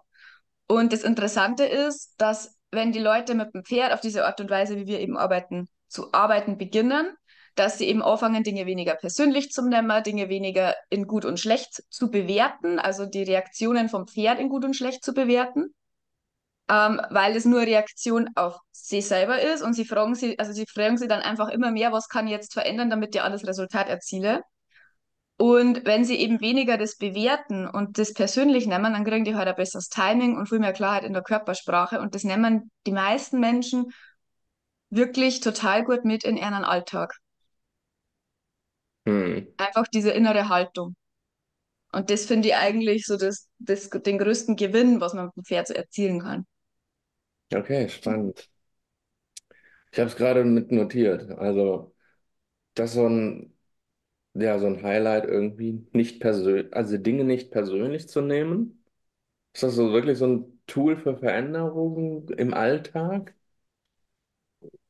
Und 0.68 0.94
das 0.94 1.03
Interessante 1.03 1.65
ist, 1.65 2.13
dass 2.20 2.56
wenn 2.72 2.91
die 2.91 3.00
Leute 3.00 3.34
mit 3.34 3.53
dem 3.53 3.65
Pferd 3.65 3.91
auf 3.91 4.01
diese 4.01 4.25
Art 4.25 4.39
und 4.39 4.50
Weise, 4.50 4.77
wie 4.77 4.86
wir 4.86 5.00
eben 5.00 5.18
arbeiten, 5.18 5.68
zu 5.88 6.13
arbeiten 6.13 6.58
beginnen, 6.58 7.18
dass 7.56 7.77
sie 7.77 7.88
eben 7.88 8.01
anfangen, 8.01 8.44
Dinge 8.44 8.65
weniger 8.65 8.96
persönlich 8.96 9.51
zu 9.51 9.68
nehmen, 9.68 10.03
Dinge 10.03 10.29
weniger 10.29 10.75
in 10.89 11.08
gut 11.08 11.25
und 11.25 11.39
schlecht 11.39 11.84
zu 11.89 12.10
bewerten, 12.10 12.79
also 12.79 13.06
die 13.06 13.24
Reaktionen 13.24 13.89
vom 13.89 14.08
Pferd 14.08 14.39
in 14.39 14.50
gut 14.50 14.65
und 14.65 14.75
schlecht 14.75 15.03
zu 15.03 15.13
bewerten, 15.13 15.74
ähm, 16.70 17.01
weil 17.10 17.36
es 17.36 17.46
nur 17.46 17.62
Reaktion 17.62 18.29
auf 18.36 18.58
sie 18.72 19.01
selber 19.01 19.41
ist 19.41 19.62
und 19.62 19.74
sie 19.74 19.86
fragen 19.86 20.15
sie, 20.15 20.38
also 20.39 20.53
sie 20.53 20.65
fragen 20.65 20.98
sie 20.98 21.08
dann 21.08 21.22
einfach 21.22 21.50
immer 21.50 21.72
mehr, 21.72 21.91
was 21.91 22.08
kann 22.08 22.27
ich 22.27 22.32
jetzt 22.32 22.53
verändern, 22.53 22.89
damit 22.89 23.15
ich 23.15 23.22
alles 23.22 23.46
Resultat 23.46 23.89
erziele. 23.89 24.44
Und 25.38 25.86
wenn 25.86 26.03
sie 26.03 26.18
eben 26.18 26.41
weniger 26.41 26.77
das 26.77 26.98
bewerten 26.98 27.65
und 27.65 27.98
das 27.98 28.13
persönlich 28.13 28.68
nehmen, 28.68 28.91
dann 28.91 29.06
kriegen 29.06 29.24
die 29.24 29.36
halt 29.36 29.48
ein 29.48 29.56
besseres 29.56 29.88
Timing 29.88 30.36
und 30.38 30.50
viel 30.50 30.60
mehr 30.60 30.74
Klarheit 30.74 31.06
in 31.06 31.13
der 31.13 31.24
Körpersprache. 31.24 32.01
Und 32.01 32.13
das 32.13 32.25
nehmen 32.25 32.70
die 32.86 32.91
meisten 32.91 33.39
Menschen 33.39 33.94
wirklich 34.89 35.39
total 35.39 35.86
gut 35.86 36.03
mit 36.03 36.25
in 36.25 36.36
ihren 36.36 36.65
Alltag. 36.65 37.15
Mhm. 39.10 39.54
Einfach 39.58 39.88
diese 39.88 40.12
innere 40.12 40.50
Haltung. 40.50 40.96
Und 41.92 42.10
das 42.10 42.25
finde 42.25 42.50
ich 42.50 42.56
eigentlich 42.56 43.06
so 43.06 43.18
das, 43.18 43.48
das, 43.60 43.89
den 43.92 44.18
größten 44.20 44.56
Gewinn, 44.56 45.01
was 45.01 45.13
man 45.13 45.28
mit 45.28 45.36
dem 45.38 45.46
Pferd 45.46 45.68
so 45.68 45.74
erzielen 45.75 46.22
kann. 46.22 46.46
Okay, 47.54 47.88
spannend. 47.89 48.50
Ich 49.92 50.00
habe 50.00 50.10
es 50.10 50.16
gerade 50.16 50.44
mit 50.46 50.72
notiert. 50.72 51.30
Also, 51.32 51.96
das 52.75 52.92
ist 52.92 52.96
so 52.96 53.08
ein, 53.08 53.58
ja, 54.36 54.60
so 54.60 54.68
ein 54.68 54.84
Highlight 54.84 55.25
irgendwie, 55.25 55.88
nicht 55.94 56.22
persönlich, 56.22 56.74
also 56.74 56.98
Dinge 56.98 57.24
nicht 57.25 57.51
persönlich 57.51 58.10
zu 58.10 58.22
nehmen. 58.22 58.84
Ist 59.54 59.63
das 59.63 59.75
so 59.75 59.94
wirklich 59.94 60.18
so 60.20 60.28
ein 60.28 60.62
Tool 60.68 60.98
für 60.98 61.18
Veränderungen 61.18 62.28
im 62.38 62.54
Alltag? 62.54 63.36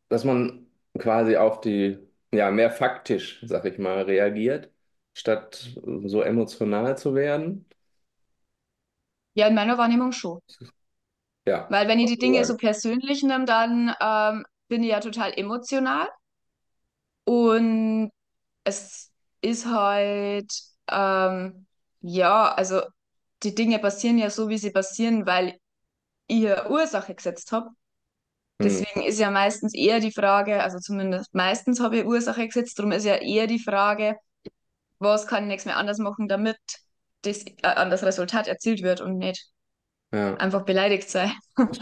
dass 0.09 0.23
man 0.23 0.67
quasi 0.97 1.38
auf 1.38 1.61
die, 1.61 1.97
ja, 2.33 2.51
mehr 2.51 2.71
faktisch, 2.71 3.39
sag 3.43 3.65
ich 3.65 3.77
mal, 3.79 4.03
reagiert, 4.03 4.71
statt 5.13 5.69
so 6.05 6.21
emotional 6.21 6.98
zu 6.98 7.15
werden. 7.15 7.65
Ja, 9.33 9.48
in 9.48 9.55
meiner 9.55 9.77
Wahrnehmung 9.77 10.12
schon. 10.12 10.39
Ja, 11.45 11.69
Weil 11.69 11.88
wenn 11.88 12.00
ich 12.00 12.07
die 12.07 12.17
Dinge 12.17 12.43
so 12.45 12.57
persönlich 12.57 13.24
nehme, 13.24 13.45
dann 13.45 13.93
ähm, 14.01 14.45
bin 14.67 14.83
ich 14.83 14.89
ja 14.89 15.00
total 15.00 15.33
emotional. 15.33 16.07
Und 17.25 18.12
es 18.63 19.12
ist 19.41 19.65
halt, 19.67 20.51
ähm, 20.91 21.67
ja, 22.01 22.53
also 22.53 22.81
die 23.43 23.55
Dinge 23.55 23.79
passieren 23.79 24.17
ja 24.17 24.29
so, 24.29 24.50
wie 24.50 24.57
sie 24.57 24.71
passieren, 24.71 25.25
weil 25.25 25.59
eine 26.31 26.69
Ursache 26.69 27.15
gesetzt 27.15 27.51
habe. 27.53 27.71
Hm, 28.59 28.83
Deswegen 28.87 29.03
ist 29.03 29.19
ja 29.19 29.31
meistens 29.31 29.73
eher 29.73 29.99
die 30.01 30.11
Frage, 30.11 30.61
also 30.63 30.79
zumindest 30.79 31.33
meistens 31.33 31.79
habe 31.79 31.97
ich 31.99 32.05
Ursache 32.05 32.45
gesetzt, 32.47 32.77
darum 32.77 32.91
ist 32.91 33.05
ja 33.05 33.15
eher 33.15 33.47
die 33.47 33.59
Frage, 33.59 34.17
was 34.99 35.27
kann 35.27 35.43
ich 35.45 35.49
nächstes 35.49 35.73
Mal 35.73 35.79
anders 35.79 35.99
machen, 35.99 36.27
damit 36.29 36.57
das, 37.23 37.43
äh, 37.45 37.55
an 37.63 37.89
das 37.91 38.03
Resultat 38.03 38.47
erzielt 38.47 38.83
wird 38.83 39.01
und 39.01 39.17
nicht 39.19 39.47
ja, 40.11 40.39
einfach 40.39 40.63
beleidigt 40.65 41.09
sein. 41.09 41.31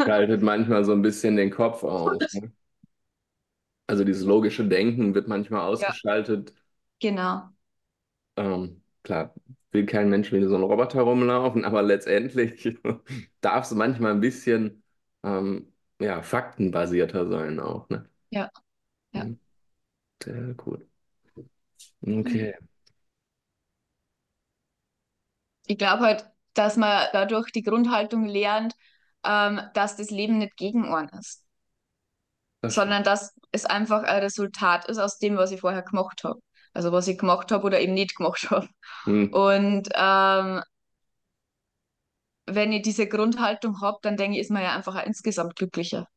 schaltet 0.03 0.41
manchmal 0.41 0.83
so 0.85 0.91
ein 0.93 1.01
bisschen 1.03 1.35
den 1.35 1.51
Kopf 1.51 1.83
aus. 1.83 2.21
Ne? 2.33 2.51
Also 3.87 4.03
dieses 4.05 4.23
logische 4.25 4.65
Denken 4.67 5.13
wird 5.15 5.27
manchmal 5.27 5.61
Ja, 5.77 5.97
ausgeschaltet. 6.01 6.53
genau. 6.99 7.53
Ähm, 8.35 8.81
klar, 9.03 9.33
will 9.71 9.85
kein 9.85 10.09
Mensch 10.09 10.31
wie 10.31 10.43
so 10.45 10.55
ein 10.55 10.63
Roboter 10.63 11.01
rumlaufen, 11.01 11.65
aber 11.65 11.81
letztendlich 11.81 12.77
darf 13.41 13.65
es 13.65 13.71
manchmal 13.71 14.11
ein 14.13 14.19
bisschen 14.21 14.83
ähm, 15.23 15.73
ja, 15.99 16.21
faktenbasierter 16.23 17.27
sein 17.29 17.59
auch. 17.59 17.89
Ne? 17.89 18.09
Ja, 18.29 18.49
ja. 19.13 19.23
Hm, 19.23 19.39
Sehr 20.23 20.53
gut. 20.55 20.87
Okay. 22.07 22.53
Ich 25.67 25.77
glaube 25.77 26.03
halt, 26.03 26.25
dass 26.55 26.75
man 26.77 27.07
dadurch 27.13 27.51
die 27.51 27.61
Grundhaltung 27.63 28.25
lernt, 28.25 28.73
ähm, 29.23 29.61
dass 29.73 29.95
das 29.95 30.09
Leben 30.09 30.37
nicht 30.39 30.57
gegen 30.57 30.85
einen 30.93 31.09
ist, 31.09 31.45
Das 32.61 32.75
stimmt. 32.75 32.85
sondern 32.85 33.03
dass 33.03 33.33
es 33.51 33.65
einfach 33.65 34.03
ein 34.03 34.19
Resultat 34.19 34.85
ist 34.85 34.97
aus 34.97 35.17
dem, 35.19 35.37
was 35.37 35.51
ich 35.51 35.61
vorher 35.61 35.81
gemacht 35.83 36.23
habe. 36.23 36.39
Also 36.73 36.91
was 36.91 37.07
ich 37.07 37.17
gemacht 37.17 37.51
habe 37.51 37.65
oder 37.65 37.79
eben 37.79 37.93
nicht 37.93 38.15
gemacht 38.15 38.49
habe. 38.51 38.67
Hm. 39.05 39.33
Und 39.33 39.89
ähm, 39.95 40.61
wenn 42.47 42.71
ich 42.73 42.81
diese 42.83 43.07
Grundhaltung 43.07 43.81
habe, 43.81 43.99
dann 44.01 44.17
denke 44.17 44.37
ich, 44.37 44.41
ist 44.43 44.51
man 44.51 44.63
ja 44.63 44.75
einfach 44.75 45.03
insgesamt 45.05 45.55
glücklicher. 45.55 46.07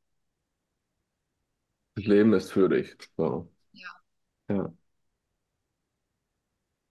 Das 1.95 2.05
Leben 2.07 2.33
ist 2.35 2.51
für 2.53 2.69
dich. 2.69 2.97
So. 3.17 3.49
Ja. 3.73 3.91
Ja, 4.49 4.73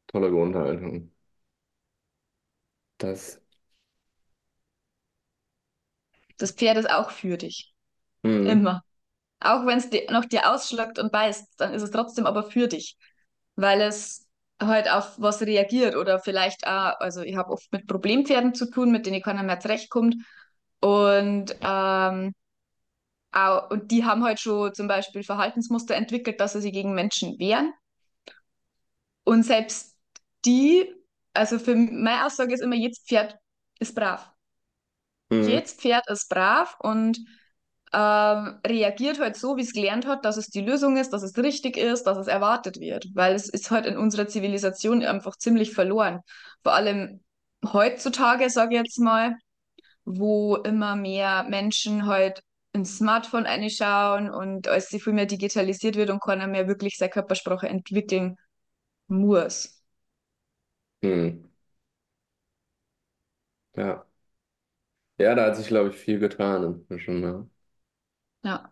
tolle 0.08 0.30
Grundhaltung. 0.30 1.12
Das. 2.98 3.40
Das 6.38 6.52
Pferd 6.52 6.78
ist 6.78 6.90
auch 6.90 7.12
für 7.12 7.38
dich. 7.38 7.74
Mhm. 8.24 8.48
Immer. 8.48 8.84
Auch 9.42 9.66
wenn 9.68 9.80
es 9.80 9.90
noch 10.12 10.26
dir 10.26 10.52
ausschlagt 10.52 11.00
und 11.00 11.12
beißt, 11.14 11.46
dann 11.58 11.74
ist 11.76 11.84
es 11.84 11.92
trotzdem 11.92 12.28
aber 12.28 12.44
für 12.52 12.68
dich. 12.70 12.98
Weil 13.58 13.82
es 13.82 14.28
halt 14.62 14.90
auf 14.92 15.16
was 15.18 15.42
reagiert 15.42 15.96
oder 15.96 16.20
vielleicht 16.20 16.68
auch, 16.68 17.00
also 17.00 17.22
ich 17.22 17.36
habe 17.36 17.52
oft 17.52 17.72
mit 17.72 17.88
Problempferden 17.88 18.54
zu 18.54 18.70
tun, 18.70 18.92
mit 18.92 19.06
denen 19.06 19.22
keiner 19.22 19.44
mehr 19.44 19.60
zurechtkommt. 19.60 20.16
Und, 20.82 21.56
ähm, 21.62 22.34
auch, 23.32 23.70
und 23.70 23.92
die 23.92 24.06
haben 24.06 24.24
halt 24.24 24.40
schon 24.40 24.74
zum 24.74 24.88
Beispiel 24.88 25.24
Verhaltensmuster 25.24 25.96
entwickelt, 25.96 26.40
dass 26.40 26.54
sie 26.54 26.62
sich 26.62 26.74
gegen 26.74 26.94
Menschen 26.94 27.38
wehren. 27.40 27.74
Und 29.24 29.44
selbst 29.44 29.96
die, 30.46 30.92
also 31.34 31.60
für 31.60 31.76
meine 31.76 32.26
Aussage 32.26 32.54
ist 32.54 32.62
immer, 32.62 32.76
jedes 32.76 33.00
Pferd 33.00 33.38
ist 33.80 33.94
brav. 33.94 34.32
Mhm. 35.30 35.48
Jedes 35.48 35.74
Pferd 35.74 36.10
ist 36.10 36.30
brav 36.30 36.76
und 36.80 37.20
ähm, 37.94 38.60
reagiert 38.66 39.20
halt 39.20 39.36
so, 39.38 39.58
wie 39.58 39.62
es 39.62 39.74
gelernt 39.74 40.06
hat, 40.08 40.26
dass 40.26 40.38
es 40.38 40.48
die 40.50 40.62
Lösung 40.62 40.98
ist, 40.98 41.12
dass 41.12 41.24
es 41.24 41.38
richtig 41.38 41.78
ist, 41.78 42.04
dass 42.04 42.18
es 42.18 42.28
erwartet 42.28 42.80
wird. 42.80 43.08
Weil 43.16 43.36
es 43.36 43.50
ist 43.50 43.72
halt 43.72 43.86
in 43.86 43.98
unserer 43.98 44.28
Zivilisation 44.28 45.04
einfach 45.04 45.36
ziemlich 45.38 45.74
verloren. 45.74 46.22
Vor 46.64 46.74
allem 46.74 47.22
heutzutage, 47.66 48.50
sage 48.50 48.76
ich 48.76 48.82
jetzt 48.82 49.00
mal, 49.00 49.36
wo 50.06 50.58
immer 50.58 50.96
mehr 50.96 51.44
Menschen 51.50 52.06
halt 52.06 52.42
ins 52.74 52.98
Smartphone 52.98 53.46
einschauen 53.46 54.30
und 54.30 54.68
als 54.68 54.90
sie 54.90 55.00
viel 55.00 55.14
mehr 55.14 55.26
digitalisiert 55.26 55.96
wird 55.96 56.10
und 56.10 56.22
keiner 56.22 56.48
mehr 56.48 56.68
wirklich 56.68 56.98
seine 56.98 57.12
Körpersprache 57.12 57.68
entwickeln 57.70 58.38
muss. 59.08 59.82
Mhm. 61.04 61.50
Ja. 63.76 64.06
Ja, 65.20 65.36
da 65.36 65.46
hat 65.48 65.58
sich, 65.58 65.68
glaube 65.68 65.90
ich, 65.90 65.96
viel 65.98 66.18
getan 66.20 66.64
inzwischen. 66.64 67.22
Ja. 67.24 67.46
Ja, 68.44 68.72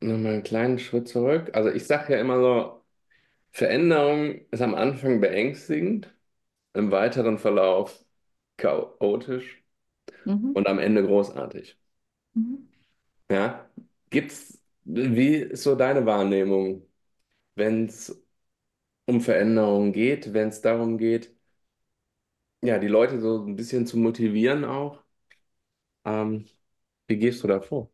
Nochmal 0.00 0.34
einen 0.34 0.42
kleinen 0.42 0.78
Schritt 0.78 1.08
zurück. 1.08 1.50
Also 1.54 1.70
ich 1.70 1.86
sage 1.86 2.12
ja 2.14 2.20
immer 2.20 2.38
so, 2.40 2.84
Veränderung 3.52 4.46
ist 4.50 4.62
am 4.62 4.74
Anfang 4.74 5.20
beängstigend, 5.20 6.14
im 6.74 6.90
weiteren 6.92 7.38
Verlauf 7.38 8.04
chaotisch 8.58 9.64
Mhm. 10.24 10.54
und 10.54 10.68
am 10.68 10.78
Ende 10.80 11.04
großartig. 11.06 11.78
Mhm. 12.34 12.68
Ja, 13.30 13.68
gibt's, 14.10 14.60
wie 14.84 15.36
ist 15.36 15.62
so 15.62 15.74
deine 15.74 16.06
Wahrnehmung, 16.06 16.86
wenn 17.56 17.86
es 17.86 18.22
um 19.06 19.20
Veränderungen 19.20 19.92
geht, 19.92 20.32
wenn 20.34 20.48
es 20.50 20.60
darum 20.62 20.98
geht, 20.98 21.34
ja, 22.62 22.78
die 22.78 22.88
Leute 22.88 23.20
so 23.20 23.44
ein 23.44 23.54
bisschen 23.56 23.86
zu 23.86 23.96
motivieren 23.98 24.64
auch? 24.64 25.02
Ähm, 26.06 26.46
wie 27.08 27.18
gehst 27.18 27.42
du 27.44 27.48
da 27.48 27.60
vor? 27.62 27.90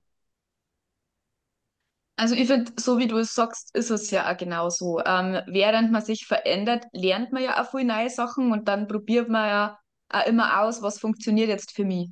Also 2.20 2.34
ich 2.34 2.48
finde, 2.48 2.70
so 2.76 2.98
wie 2.98 3.06
du 3.06 3.16
es 3.16 3.34
sagst, 3.34 3.74
ist 3.74 3.88
es 3.88 4.10
ja 4.10 4.30
auch 4.30 4.36
genau 4.36 4.68
so. 4.68 5.00
Ähm, 5.06 5.40
während 5.46 5.90
man 5.90 6.02
sich 6.02 6.26
verändert, 6.26 6.84
lernt 6.92 7.32
man 7.32 7.42
ja 7.42 7.62
auch 7.62 7.70
viele 7.70 7.86
neue 7.86 8.10
Sachen 8.10 8.52
und 8.52 8.68
dann 8.68 8.88
probiert 8.88 9.30
man 9.30 9.48
ja 9.48 9.78
auch 10.10 10.26
immer 10.26 10.60
aus, 10.60 10.82
was 10.82 10.98
funktioniert 10.98 11.48
jetzt 11.48 11.72
für 11.72 11.86
mich. 11.86 12.10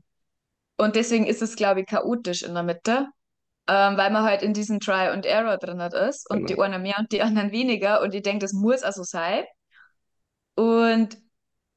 Und 0.79 0.97
deswegen 0.97 1.27
ist 1.27 1.43
es, 1.43 1.57
glaube 1.57 1.81
ich, 1.81 1.87
chaotisch 1.87 2.43
in 2.43 2.55
der 2.55 2.63
Mitte, 2.63 3.09
ähm, 3.69 3.99
weil 3.99 4.11
man 4.11 4.23
halt 4.23 4.41
in 4.43 4.55
diesem 4.55 4.81
Try 4.81 5.09
and 5.09 5.27
Error 5.27 5.59
drin 5.59 5.79
ist 5.79 6.31
und 6.31 6.49
die 6.49 6.55
Genau. 6.55 6.65
einen 6.65 6.83
mehr 6.83 6.97
und 6.99 7.13
die 7.13 7.21
anderen 7.21 7.53
weniger 7.53 8.01
und 8.01 8.15
ich 8.15 8.23
denke, 8.23 8.39
das 8.39 8.55
muss 8.55 8.83
also 8.85 9.03
sein. 9.03 9.45
Und 10.55 11.19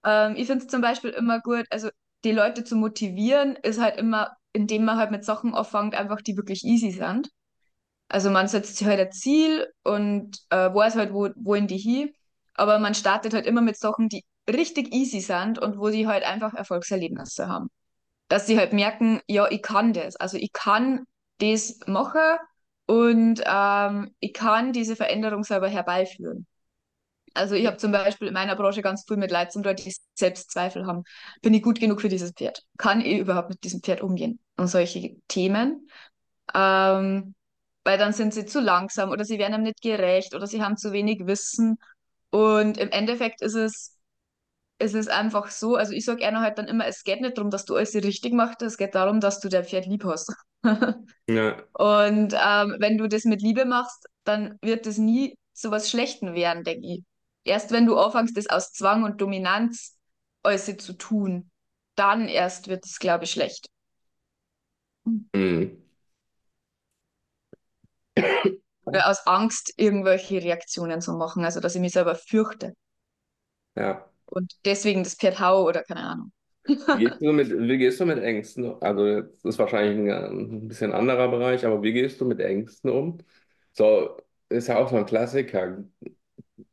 ähm, 0.05 0.35
ich 0.37 0.47
finde 0.47 0.63
es 0.63 0.71
zum 0.71 0.79
Beispiel 0.79 1.09
immer 1.09 1.41
gut, 1.41 1.65
also 1.69 1.89
die 2.23 2.31
Leute 2.31 2.63
zu 2.63 2.77
motivieren, 2.77 3.57
ist 3.57 3.81
halt 3.81 3.97
immer, 3.97 4.37
indem 4.53 4.85
man 4.85 4.95
halt 4.95 5.11
mit 5.11 5.25
Sachen 5.25 5.53
anfängt, 5.53 5.95
einfach 5.95 6.21
die 6.21 6.37
wirklich 6.37 6.63
easy 6.63 6.91
sind. 6.91 7.29
Also 8.11 8.29
man 8.29 8.49
setzt 8.49 8.75
sich 8.75 8.85
halt 8.87 8.99
ein 8.99 9.11
Ziel 9.13 9.67
und 9.83 10.37
äh, 10.49 10.73
weiß 10.73 10.95
halt, 10.95 11.13
wo 11.13 11.29
wollen 11.35 11.67
die 11.67 11.77
hin. 11.77 12.11
Aber 12.55 12.77
man 12.77 12.93
startet 12.93 13.33
halt 13.33 13.45
immer 13.45 13.61
mit 13.61 13.77
Sachen, 13.77 14.09
die 14.09 14.25
richtig 14.49 14.93
easy 14.93 15.21
sind 15.21 15.59
und 15.59 15.79
wo 15.79 15.89
die 15.89 16.07
halt 16.07 16.25
einfach 16.25 16.53
Erfolgserlebnisse 16.53 17.47
haben. 17.47 17.69
Dass 18.27 18.47
sie 18.47 18.57
halt 18.59 18.73
merken, 18.73 19.21
ja, 19.27 19.49
ich 19.49 19.61
kann 19.61 19.93
das. 19.93 20.17
Also 20.17 20.37
ich 20.37 20.51
kann 20.51 21.05
das 21.37 21.79
machen 21.87 22.37
und 22.85 23.41
ähm, 23.45 24.13
ich 24.19 24.33
kann 24.33 24.73
diese 24.73 24.97
Veränderung 24.97 25.45
selber 25.45 25.69
herbeiführen. 25.69 26.47
Also 27.33 27.55
ich 27.55 27.65
habe 27.65 27.77
zum 27.77 27.93
Beispiel 27.93 28.27
in 28.27 28.33
meiner 28.33 28.57
Branche 28.57 28.81
ganz 28.81 29.05
viel 29.07 29.15
mit 29.15 29.31
Leuten, 29.31 29.63
die 29.63 29.95
Selbstzweifel 30.15 30.85
haben. 30.85 31.03
Bin 31.41 31.53
ich 31.53 31.61
gut 31.61 31.79
genug 31.79 32.01
für 32.01 32.09
dieses 32.09 32.31
Pferd? 32.33 32.63
Kann 32.77 32.99
ich 32.99 33.19
überhaupt 33.19 33.47
mit 33.47 33.63
diesem 33.63 33.81
Pferd 33.81 34.01
umgehen? 34.01 34.41
Und 34.57 34.67
solche 34.67 35.15
Themen. 35.29 35.87
Ähm, 36.53 37.35
weil 37.83 37.97
dann 37.97 38.13
sind 38.13 38.33
sie 38.33 38.45
zu 38.45 38.59
langsam 38.61 39.09
oder 39.11 39.25
sie 39.25 39.39
werden 39.39 39.53
einem 39.55 39.63
nicht 39.63 39.81
gerecht 39.81 40.35
oder 40.35 40.47
sie 40.47 40.61
haben 40.63 40.77
zu 40.77 40.91
wenig 40.91 41.25
Wissen. 41.27 41.77
Und 42.31 42.77
im 42.77 42.89
Endeffekt 42.89 43.41
ist 43.41 43.55
es, 43.55 43.97
ist 44.79 44.95
es 44.95 45.07
einfach 45.07 45.49
so, 45.51 45.75
also 45.75 45.93
ich 45.93 46.05
sage 46.05 46.25
einer 46.27 46.41
halt 46.41 46.57
dann 46.57 46.67
immer, 46.67 46.87
es 46.87 47.03
geht 47.03 47.21
nicht 47.21 47.37
darum, 47.37 47.51
dass 47.51 47.65
du 47.65 47.75
alles 47.75 47.95
richtig 47.95 48.33
machst, 48.33 48.61
es 48.63 48.77
geht 48.77 48.95
darum, 48.95 49.19
dass 49.19 49.39
du 49.39 49.49
dein 49.49 49.65
Pferd 49.65 49.85
lieb 49.87 50.03
hast. 50.05 50.33
Ja, 51.27 51.65
Und 51.73 52.33
ähm, 52.33 52.75
wenn 52.79 52.97
du 52.97 53.07
das 53.07 53.23
mit 53.25 53.41
Liebe 53.41 53.65
machst, 53.65 54.07
dann 54.23 54.57
wird 54.61 54.85
es 54.87 54.97
nie 54.97 55.37
zu 55.53 55.71
was 55.71 55.89
Schlechtem 55.89 56.33
werden, 56.33 56.63
denke 56.63 56.87
ich. 56.87 57.03
Erst 57.43 57.71
wenn 57.71 57.85
du 57.85 57.97
anfängst, 57.97 58.37
das 58.37 58.47
aus 58.47 58.71
Zwang 58.73 59.03
und 59.03 59.21
Dominanz 59.21 59.97
alles 60.43 60.65
zu 60.65 60.93
tun, 60.93 61.49
dann 61.95 62.27
erst 62.27 62.67
wird 62.67 62.85
es, 62.85 62.99
glaube 62.99 63.23
ich, 63.25 63.31
schlecht. 63.31 63.67
mhm. 65.33 65.80
Oder 68.85 69.09
aus 69.09 69.25
Angst 69.27 69.73
irgendwelche 69.77 70.35
Reaktionen 70.43 71.01
zu 71.01 71.13
machen, 71.13 71.45
also 71.45 71.59
dass 71.59 71.75
ich 71.75 71.81
mich 71.81 71.93
selber 71.93 72.15
fürchte 72.15 72.75
Ja. 73.75 74.07
und 74.25 74.53
deswegen 74.65 75.03
das 75.03 75.15
Pferd 75.15 75.39
hau 75.39 75.63
oder 75.67 75.83
keine 75.83 76.01
Ahnung. 76.01 76.31
Wie 76.93 76.97
gehst 77.07 77.21
du 77.21 77.31
mit, 77.31 77.49
wie 77.51 77.77
gehst 77.77 77.99
du 78.01 78.05
mit 78.05 78.19
Ängsten? 78.19 78.75
Also, 78.81 79.21
das 79.21 79.43
ist 79.45 79.59
wahrscheinlich 79.59 80.11
ein, 80.13 80.65
ein 80.65 80.67
bisschen 80.67 80.91
anderer 80.93 81.29
Bereich, 81.29 81.65
aber 81.65 81.81
wie 81.83 81.93
gehst 81.93 82.19
du 82.19 82.25
mit 82.25 82.39
Ängsten 82.41 82.89
um? 82.89 83.17
So, 83.73 84.17
ist 84.49 84.67
ja 84.67 84.77
auch 84.77 84.89
so 84.89 84.97
ein 84.97 85.05
Klassiker, 85.05 85.83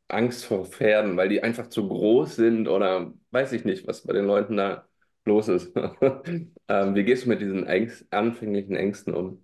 Angst 0.09 0.45
vor 0.45 0.65
Pferden, 0.65 1.17
weil 1.17 1.29
die 1.29 1.43
einfach 1.43 1.67
zu 1.69 1.87
groß 1.87 2.35
sind 2.35 2.67
oder 2.67 3.13
weiß 3.31 3.53
ich 3.53 3.65
nicht, 3.65 3.87
was 3.87 4.03
bei 4.03 4.13
den 4.13 4.25
Leuten 4.25 4.57
da 4.57 4.87
los 5.25 5.47
ist. 5.47 5.73
Ähm, 6.71 6.93
wie 6.95 7.03
gehst 7.03 7.25
du 7.25 7.29
mit 7.29 7.41
diesen 7.41 7.65
Ängst, 7.67 8.05
anfänglichen 8.13 8.75
Ängsten 8.75 9.15
um? 9.15 9.43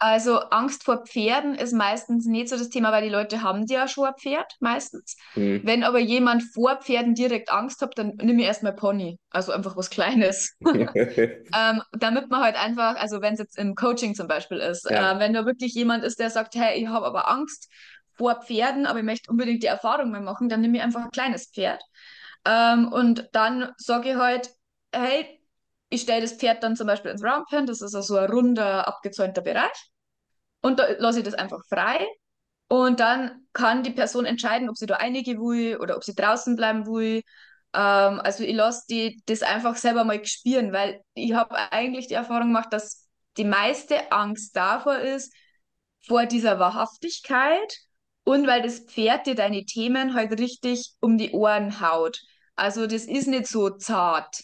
Also 0.00 0.38
Angst 0.38 0.84
vor 0.84 1.04
Pferden 1.04 1.54
ist 1.54 1.74
meistens 1.74 2.24
nicht 2.24 2.48
so 2.48 2.56
das 2.56 2.70
Thema, 2.70 2.90
weil 2.90 3.02
die 3.02 3.10
Leute 3.10 3.42
haben 3.42 3.66
ja 3.66 3.86
schon 3.86 4.06
ein 4.06 4.14
Pferd 4.14 4.56
meistens. 4.58 5.16
Hm. 5.34 5.60
Wenn 5.62 5.84
aber 5.84 5.98
jemand 5.98 6.42
vor 6.42 6.76
Pferden 6.76 7.14
direkt 7.14 7.52
Angst 7.52 7.82
hat, 7.82 7.98
dann 7.98 8.14
nimm 8.16 8.38
ich 8.38 8.46
erstmal 8.46 8.72
Pony, 8.72 9.18
also 9.28 9.52
einfach 9.52 9.76
was 9.76 9.90
Kleines. 9.90 10.56
Ähm, 11.52 11.82
damit 11.92 12.30
man 12.30 12.42
halt 12.42 12.56
einfach, 12.56 12.94
also 12.96 13.20
wenn 13.20 13.34
es 13.34 13.40
jetzt 13.40 13.58
im 13.58 13.74
Coaching 13.74 14.14
zum 14.14 14.28
Beispiel 14.28 14.58
ist, 14.58 14.88
Ja. 14.88 15.16
äh, 15.16 15.18
wenn 15.18 15.32
da 15.32 15.44
wirklich 15.46 15.74
jemand 15.74 16.04
ist, 16.04 16.20
der 16.20 16.30
sagt, 16.30 16.54
hey, 16.54 16.80
ich 16.80 16.86
habe 16.88 17.04
aber 17.06 17.28
Angst 17.28 17.68
vor 18.16 18.40
Pferden, 18.42 18.86
aber 18.86 19.00
ich 19.00 19.04
möchte 19.04 19.30
unbedingt 19.30 19.62
die 19.62 19.66
Erfahrung 19.66 20.10
mal 20.10 20.20
machen, 20.20 20.48
dann 20.48 20.60
nehme 20.60 20.76
ich 20.78 20.82
einfach 20.82 21.02
ein 21.02 21.10
kleines 21.10 21.50
Pferd. 21.50 21.82
Ähm, 22.44 22.88
und 22.92 23.28
dann 23.32 23.72
sage 23.76 24.10
ich 24.10 24.16
halt, 24.16 24.50
hey, 24.92 25.39
ich 25.90 26.02
stelle 26.02 26.22
das 26.22 26.34
Pferd 26.34 26.62
dann 26.62 26.76
zum 26.76 26.86
Beispiel 26.86 27.10
ins 27.10 27.24
Roundpen, 27.24 27.66
das 27.66 27.82
ist 27.82 27.94
also 27.94 28.16
ein 28.16 28.30
runder, 28.30 28.86
abgezäunter 28.88 29.42
Bereich. 29.42 29.90
Und 30.62 30.78
da 30.78 30.86
lasse 30.98 31.18
ich 31.20 31.24
das 31.24 31.34
einfach 31.34 31.60
frei. 31.68 32.06
Und 32.68 33.00
dann 33.00 33.46
kann 33.52 33.82
die 33.82 33.90
Person 33.90 34.24
entscheiden, 34.26 34.68
ob 34.68 34.76
sie 34.76 34.86
da 34.86 34.96
einige 34.96 35.38
will 35.38 35.78
oder 35.78 35.96
ob 35.96 36.04
sie 36.04 36.14
draußen 36.14 36.54
bleiben 36.56 36.86
will. 36.86 37.22
Ähm, 37.74 38.20
also 38.20 38.44
ich 38.44 38.54
lasse 38.54 38.84
die 38.88 39.20
das 39.26 39.42
einfach 39.42 39.76
selber 39.76 40.04
mal 40.04 40.24
spüren, 40.24 40.72
weil 40.72 41.02
ich 41.14 41.32
habe 41.34 41.56
eigentlich 41.72 42.06
die 42.08 42.14
Erfahrung 42.14 42.48
gemacht, 42.48 42.72
dass 42.72 43.08
die 43.36 43.44
meiste 43.44 44.12
Angst 44.12 44.54
davor 44.56 44.98
ist, 44.98 45.34
vor 46.06 46.26
dieser 46.26 46.58
Wahrhaftigkeit 46.58 47.78
und 48.24 48.46
weil 48.46 48.62
das 48.62 48.80
Pferd 48.80 49.26
dir 49.26 49.34
deine 49.34 49.64
Themen 49.64 50.14
halt 50.14 50.38
richtig 50.38 50.92
um 51.00 51.18
die 51.18 51.32
Ohren 51.32 51.80
haut. 51.80 52.20
Also 52.54 52.86
das 52.86 53.04
ist 53.04 53.26
nicht 53.26 53.46
so 53.48 53.70
zart, 53.70 54.42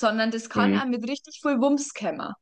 sondern 0.00 0.30
das 0.30 0.48
kann 0.48 0.72
Hm. 0.72 0.80
auch 0.80 0.86
mit 0.86 1.08
richtig 1.08 1.40
viel 1.40 1.60
Wumms 1.60 1.94
kommen. 1.94 2.32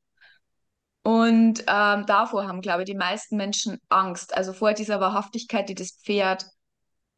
Und 1.03 1.65
ähm, 1.67 2.07
davor 2.07 2.47
haben, 2.47 2.61
glaube 2.61 2.83
ich, 2.83 2.87
die 2.87 2.95
meisten 2.97 3.37
Menschen 3.37 3.79
Angst. 3.89 4.37
Also 4.37 4.53
vor 4.53 4.75
dieser 4.75 5.01
Wahrhaftigkeit, 5.01 5.69
die 5.69 5.75
das 5.75 5.93
Pferd 6.05 6.47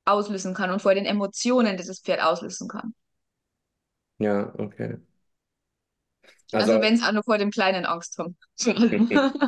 auslösen 0.05 0.55
kann 0.55 0.71
und 0.71 0.83
vor 0.83 0.95
den 0.95 1.07
Emotionen, 1.07 1.77
die 1.77 1.85
das 1.87 2.01
Pferd 2.01 2.23
auslösen 2.23 2.69
kann. 2.69 2.95
Ja, 4.19 4.53
okay. 4.59 4.99
Also 6.53 6.73
Also, 6.73 6.81
wenn 6.81 6.95
es 6.95 7.03
auch 7.03 7.13
noch 7.13 7.25
vor 7.25 7.39
dem 7.39 7.51
Kleinen 7.51 7.87
Angst 7.87 8.19
haben. 8.19 8.37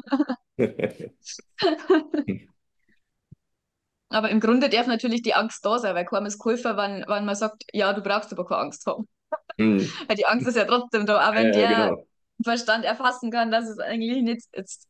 Aber 4.10 4.30
im 4.30 4.38
Grunde 4.40 4.68
darf 4.68 4.86
natürlich 4.86 5.22
die 5.22 5.34
Angst 5.34 5.64
da 5.64 5.78
sein, 5.80 5.94
weil 5.96 6.04
keinem 6.04 6.26
ist 6.26 6.38
geholfen, 6.38 6.76
wenn, 6.76 7.04
wenn 7.08 7.24
man 7.24 7.34
sagt, 7.34 7.64
ja, 7.72 7.92
du 7.92 8.00
brauchst 8.02 8.30
aber 8.32 8.44
keine 8.46 8.60
Angst 8.60 8.86
haben. 8.86 9.08
Weil 10.08 10.16
die 10.16 10.26
Angst 10.26 10.46
ist 10.48 10.56
ja 10.56 10.64
trotzdem 10.64 11.06
da, 11.06 11.28
auch 11.30 11.34
Ja, 11.34 11.42
wenn 11.42 11.52
ja, 11.52 11.64
der 11.66 11.66
genau. 11.66 12.06
Verstand 12.44 12.84
erfassen 12.84 13.30
kann, 13.30 13.50
dass 13.50 13.68
es 13.68 13.78
eigentlich 13.78 14.22
nicht 14.22 14.46
ist, 14.52 14.86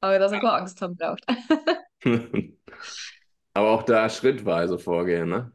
aber 0.00 0.18
dass 0.18 0.32
er 0.32 0.40
keine 0.40 0.54
Angst 0.54 0.80
haben 0.82 0.96
braucht. 0.96 1.24
Aber 3.54 3.70
auch 3.70 3.82
da 3.84 4.08
schrittweise 4.10 4.78
vorgehen, 4.78 5.28
ne? 5.28 5.52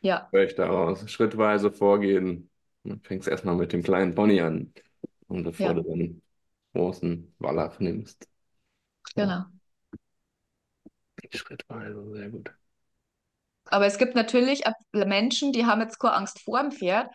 Ja, 0.00 0.32
Höre 0.32 0.44
ich 0.44 0.54
daraus. 0.54 1.10
Schrittweise 1.10 1.72
vorgehen. 1.72 2.50
Du 2.84 2.96
fängst 3.02 3.28
erstmal 3.28 3.56
mit 3.56 3.72
dem 3.72 3.82
kleinen 3.82 4.14
Pony 4.14 4.40
an. 4.40 4.72
Und 5.28 5.44
bevor 5.44 5.74
du 5.74 5.82
ja, 5.82 5.84
den 5.84 6.22
großen 6.74 7.34
Wallach 7.38 7.80
nimmst. 7.80 8.28
Ja, 9.14 9.26
genau. 9.26 9.50
schrittweise, 11.32 12.04
sehr 12.12 12.28
gut. 12.30 12.50
Aber 13.66 13.86
es 13.86 13.98
gibt 13.98 14.14
natürlich 14.14 14.62
Menschen, 14.92 15.52
die 15.52 15.66
haben 15.66 15.80
jetzt 15.80 15.98
keine 15.98 16.14
Angst 16.14 16.40
vor 16.40 16.60
dem 16.62 16.72
Pferd, 16.72 17.10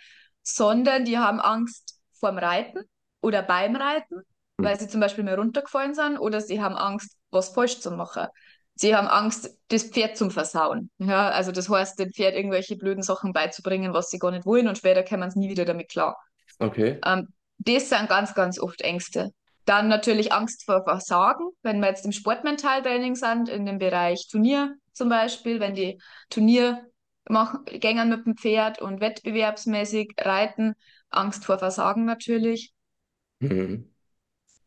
sondern 0.46 1.06
die 1.06 1.18
haben 1.18 1.40
Angst 1.40 2.00
vor 2.14 2.30
dem 2.30 2.38
Reiten 2.38 2.80
oder 3.22 3.42
beim 3.42 3.76
Reiten, 3.76 4.22
Hm. 4.58 4.66
weil 4.66 4.80
sie 4.80 4.88
zum 4.88 5.02
Beispiel 5.02 5.24
mal 5.24 5.36
runtergefallen 5.36 5.94
sind 5.94 6.18
oder 6.18 6.40
sie 6.42 6.62
haben 6.62 6.76
Angst, 6.76 7.18
was 7.32 7.50
falsch 7.50 7.80
zu 7.80 7.92
machen. 7.92 8.28
Sie 8.76 8.96
haben 8.96 9.08
Angst, 9.08 9.58
das 9.70 9.84
Pferd 9.84 10.18
zum 10.18 10.32
Versauen. 10.32 10.90
Ja, 10.98 11.30
also 11.30 11.52
das 11.52 11.70
heißt, 11.70 11.98
dem 12.00 12.12
Pferd 12.12 12.36
irgendwelche 12.36 12.76
blöden 12.76 13.04
Sachen 13.04 13.32
beizubringen, 13.34 13.94
was 13.94 14.10
sie 14.10 14.20
gar 14.20 14.32
nicht 14.32 14.46
wollen 14.46 14.68
und 14.68 14.78
später 14.78 15.04
kommen 15.04 15.30
sie 15.32 15.40
nie 15.40 15.50
wieder 15.50 15.66
damit 15.66 15.90
klar. 15.90 16.18
Okay. 16.60 17.00
Ähm, 17.06 17.28
das 17.58 17.90
sind 17.90 18.10
ganz, 18.10 18.34
ganz 18.34 18.60
oft 18.60 18.82
Ängste. 18.82 19.32
Dann 19.66 19.88
natürlich 19.88 20.32
Angst 20.32 20.66
vor 20.66 20.84
Versagen, 20.84 21.50
wenn 21.64 21.80
wir 21.80 21.88
jetzt 21.88 22.06
im 22.06 22.12
Sportmentaltraining 22.12 23.16
sind, 23.16 23.50
in 23.50 23.66
dem 23.66 23.80
Bereich 23.80 24.28
Turnier 24.30 24.76
zum 24.94 25.10
Beispiel, 25.10 25.60
wenn 25.60 25.74
die 25.74 26.00
Turnier 26.30 26.86
machen, 27.30 27.66
gängern 27.66 28.10
mit 28.10 28.26
dem 28.26 28.38
Pferd 28.38 28.82
und 28.82 29.02
wettbewerbsmäßig 29.02 30.16
reiten, 30.20 30.76
Angst 31.10 31.46
vor 31.46 31.60
Versagen 31.60 32.06
natürlich. 32.06 32.74
Hm. 33.42 33.86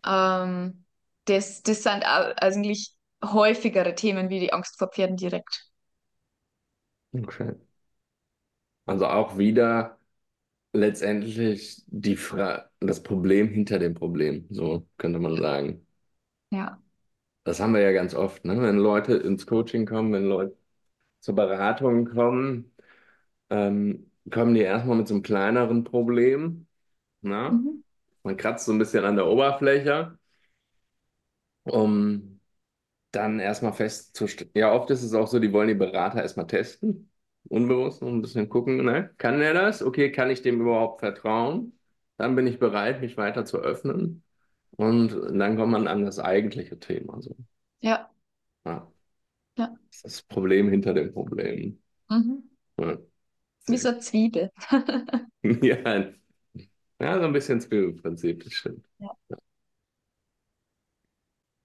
Ähm, 0.04 0.84
das, 1.26 1.62
das 1.62 1.82
sind 1.84 2.02
eigentlich 2.04 2.94
häufigere 3.24 3.94
Themen 3.94 4.28
wie 4.30 4.40
die 4.40 4.52
Angst 4.52 4.78
vor 4.78 4.88
Pferden 4.90 5.16
direkt. 5.16 5.68
Okay. 7.14 7.54
Also 8.86 9.06
auch 9.06 9.38
wieder. 9.38 9.98
letztendlich 10.74 11.82
die 11.88 12.16
Fra 12.16 12.70
das 12.80 13.02
Problem 13.02 13.48
hinter 13.50 13.78
dem 13.80 13.94
Problem, 13.94 14.46
so 14.50 14.88
könnte 14.98 15.18
man 15.20 15.36
sagen. 15.38 15.86
Ja. 16.50 16.80
Das 17.44 17.60
haben 17.60 17.72
wir 17.74 17.80
ja 17.80 17.92
ganz 17.92 18.14
oft, 18.14 18.44
ne? 18.44 18.60
Wenn 18.60 18.76
Leute 18.76 19.14
ins 19.16 19.46
Coaching 19.46 19.86
kommen, 19.86 20.12
wenn 20.12 20.24
Leute 20.24 20.56
zur 21.20 21.34
Beratung 21.34 22.06
kommen, 22.06 22.72
ähm, 23.50 24.10
kommen 24.32 24.54
die 24.54 24.62
erstmal 24.62 24.96
mit 24.98 25.08
so 25.08 25.14
einem 25.14 25.22
kleineren 25.22 25.84
Problem. 25.84 26.66
Ne? 27.22 27.50
Mhm. 27.52 27.84
Man 28.24 28.36
kratzt 28.36 28.66
so 28.66 28.72
ein 28.72 28.78
bisschen 28.78 29.04
an 29.04 29.16
der 29.16 29.26
Oberfläche, 29.28 30.18
um 31.64 32.40
dann 33.12 33.40
erstmal 33.40 33.72
festzustellen. 33.74 34.50
Ja, 34.54 34.72
oft 34.74 34.90
ist 34.90 35.02
es 35.02 35.14
auch 35.14 35.28
so, 35.28 35.38
die 35.40 35.52
wollen 35.52 35.68
die 35.68 35.74
Berater 35.74 36.22
erstmal 36.22 36.46
testen, 36.46 37.10
unbewusst, 37.48 38.02
und 38.02 38.18
ein 38.18 38.22
bisschen 38.22 38.48
gucken, 38.48 38.84
ne? 38.84 39.14
Kann 39.18 39.40
der 39.40 39.54
das? 39.54 39.82
Okay, 39.82 40.12
kann 40.12 40.30
ich 40.30 40.42
dem 40.42 40.60
überhaupt 40.60 41.00
vertrauen? 41.00 41.78
Dann 42.18 42.36
bin 42.36 42.46
ich 42.46 42.58
bereit, 42.58 43.00
mich 43.00 43.16
weiter 43.16 43.44
zu 43.44 43.58
öffnen. 43.60 44.24
Und 44.72 45.10
dann 45.38 45.56
kommt 45.56 45.72
man 45.72 45.88
an 45.88 46.04
das 46.04 46.18
eigentliche 46.20 46.78
Thema. 46.80 47.22
So. 47.22 47.36
Ja. 47.80 48.10
Ja. 48.64 48.88
Ja. 49.58 49.76
Das 49.90 49.96
ist 49.98 50.04
das 50.04 50.22
Problem 50.22 50.70
hinter 50.70 50.94
dem 50.94 51.12
Problem. 51.12 51.82
Mhm. 52.10 52.42
Ja. 52.78 52.98
Wie 53.66 53.76
so 53.76 53.88
eine 53.90 54.00
Zwiebel. 54.00 54.50
Ja. 55.62 56.12
Ja, 57.00 57.18
so 57.20 57.24
ein 57.26 57.32
bisschen 57.32 57.60
Zwiebelprinzip, 57.60 58.44
das 58.44 58.52
stimmt. 58.54 58.86
Ja. 58.98 59.08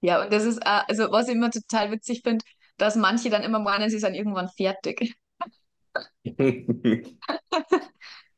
Ja, 0.00 0.22
und 0.22 0.32
das 0.32 0.44
ist, 0.44 0.58
äh, 0.58 0.82
also 0.88 1.10
was 1.12 1.28
ich 1.28 1.34
immer 1.34 1.50
total 1.50 1.90
witzig 1.90 2.22
finde, 2.22 2.44
dass 2.76 2.96
manche 2.96 3.30
dann 3.30 3.42
immer 3.42 3.58
meinen, 3.60 3.90
sie 3.90 3.98
sind 3.98 4.14
irgendwann 4.14 4.48
fertig. 4.50 5.14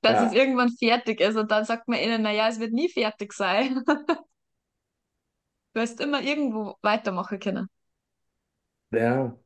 Dass 0.03 0.21
es 0.21 0.33
Ja, 0.33 0.33
irgendwann 0.33 0.71
fertig 0.79 1.21
ist 1.21 1.37
und 1.37 1.51
dann 1.51 1.65
sagt 1.65 1.89
man 1.89 1.99
ihnen, 1.99 2.23
naja, 2.23 2.49
es 2.49 2.61
wird 2.61 2.73
nie 2.73 2.89
fertig 2.89 3.33
sein. 3.33 3.83
Du 5.75 5.81
wirst 5.81 6.01
immer 6.01 6.23
irgendwo 6.23 6.77
weitermachen 6.83 7.39
können. 7.39 7.69
ja. 8.91 9.37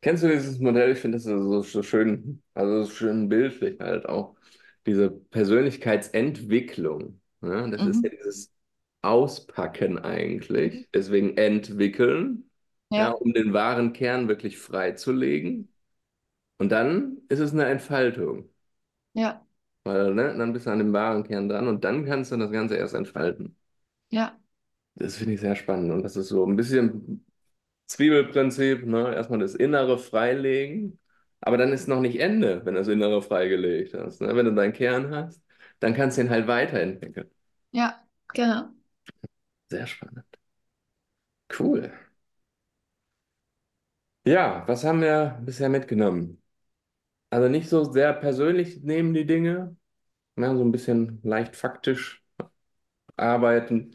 Kennst 0.00 0.22
du 0.22 0.28
dieses 0.28 0.58
Modell? 0.58 0.92
Ich 0.92 0.98
finde 1.00 1.18
das 1.18 1.24
so, 1.24 1.62
so 1.62 1.82
schön, 1.82 2.42
also 2.54 2.84
so 2.84 2.90
schön 2.90 3.28
bildlich 3.28 3.78
halt 3.80 4.06
auch. 4.08 4.36
Diese 4.86 5.10
Persönlichkeitsentwicklung. 5.10 7.20
Ne? 7.40 7.68
Das 7.70 7.84
ist 7.84 8.02
ja 8.02 8.04
Mhm. 8.04 8.10
dieses 8.10 8.50
Auspacken 9.02 9.98
eigentlich. 9.98 10.88
Deswegen 10.94 11.36
entwickeln, 11.36 12.50
ja, 12.94 12.96
Ja, 12.96 13.10
um 13.12 13.32
den 13.32 13.52
wahren 13.52 13.92
Kern 13.92 14.28
wirklich 14.28 14.58
freizulegen. 14.58 15.68
Und 16.58 16.70
dann 16.72 17.18
ist 17.28 17.40
es 17.40 17.52
eine 17.52 17.66
Entfaltung. 17.66 18.48
ja, 19.14 19.44
Weil, 19.84 20.14
ne, 20.14 20.34
dann 20.38 20.52
bist 20.54 20.64
du 20.66 20.70
an 20.70 20.78
dem 20.78 20.92
wahren 20.94 21.22
Kern 21.24 21.48
dran 21.50 21.68
und 21.68 21.84
dann 21.84 22.04
kannst 22.06 22.32
du 22.32 22.36
das 22.38 22.50
Ganze 22.52 22.76
erst 22.76 22.94
entfalten. 22.94 23.56
ja, 24.10 24.38
Das 24.94 25.16
finde 25.16 25.34
ich 25.34 25.40
sehr 25.40 25.56
spannend. 25.56 25.90
Und 25.92 26.02
das 26.02 26.16
ist 26.16 26.28
so 26.28 26.44
ein 26.46 26.56
bisschen 26.56 27.24
Zwiebelprinzip, 27.90 28.86
ne? 28.86 29.14
Erstmal 29.14 29.40
das 29.40 29.54
Innere 29.54 29.98
freilegen, 29.98 30.98
aber 31.40 31.56
dann 31.58 31.72
ist 31.72 31.88
noch 31.88 32.00
nicht 32.00 32.20
Ende, 32.20 32.64
wenn 32.64 32.74
du 32.74 32.80
das 32.80 32.88
Innere 32.88 33.22
freigelegt 33.22 33.94
hast. 33.94 34.20
Ne? 34.20 34.34
Wenn 34.36 34.46
du 34.46 34.54
deinen 34.54 34.72
Kern 34.72 35.14
hast, 35.14 35.42
dann 35.80 35.94
kannst 35.94 36.18
du 36.18 36.22
ihn 36.22 36.30
halt 36.30 36.46
weiterentwickeln. 36.46 37.30
ja, 37.72 38.06
genau. 38.28 38.70
Sehr 39.70 39.86
spannend. 39.86 40.26
Cool. 41.50 41.90
Ja, 44.24 44.64
was 44.68 44.84
haben 44.84 45.00
wir 45.00 45.40
bisher 45.44 45.68
mitgenommen? 45.68 46.42
Also 47.30 47.48
nicht 47.48 47.68
so 47.68 47.84
sehr 47.92 48.14
persönlich 48.14 48.82
nehmen 48.82 49.14
die 49.14 49.26
Dinge, 49.26 49.76
ne? 50.36 50.56
So 50.56 50.64
ein 50.64 50.72
bisschen 50.72 51.20
leicht 51.24 51.56
faktisch 51.56 52.24
arbeiten. 53.16 53.92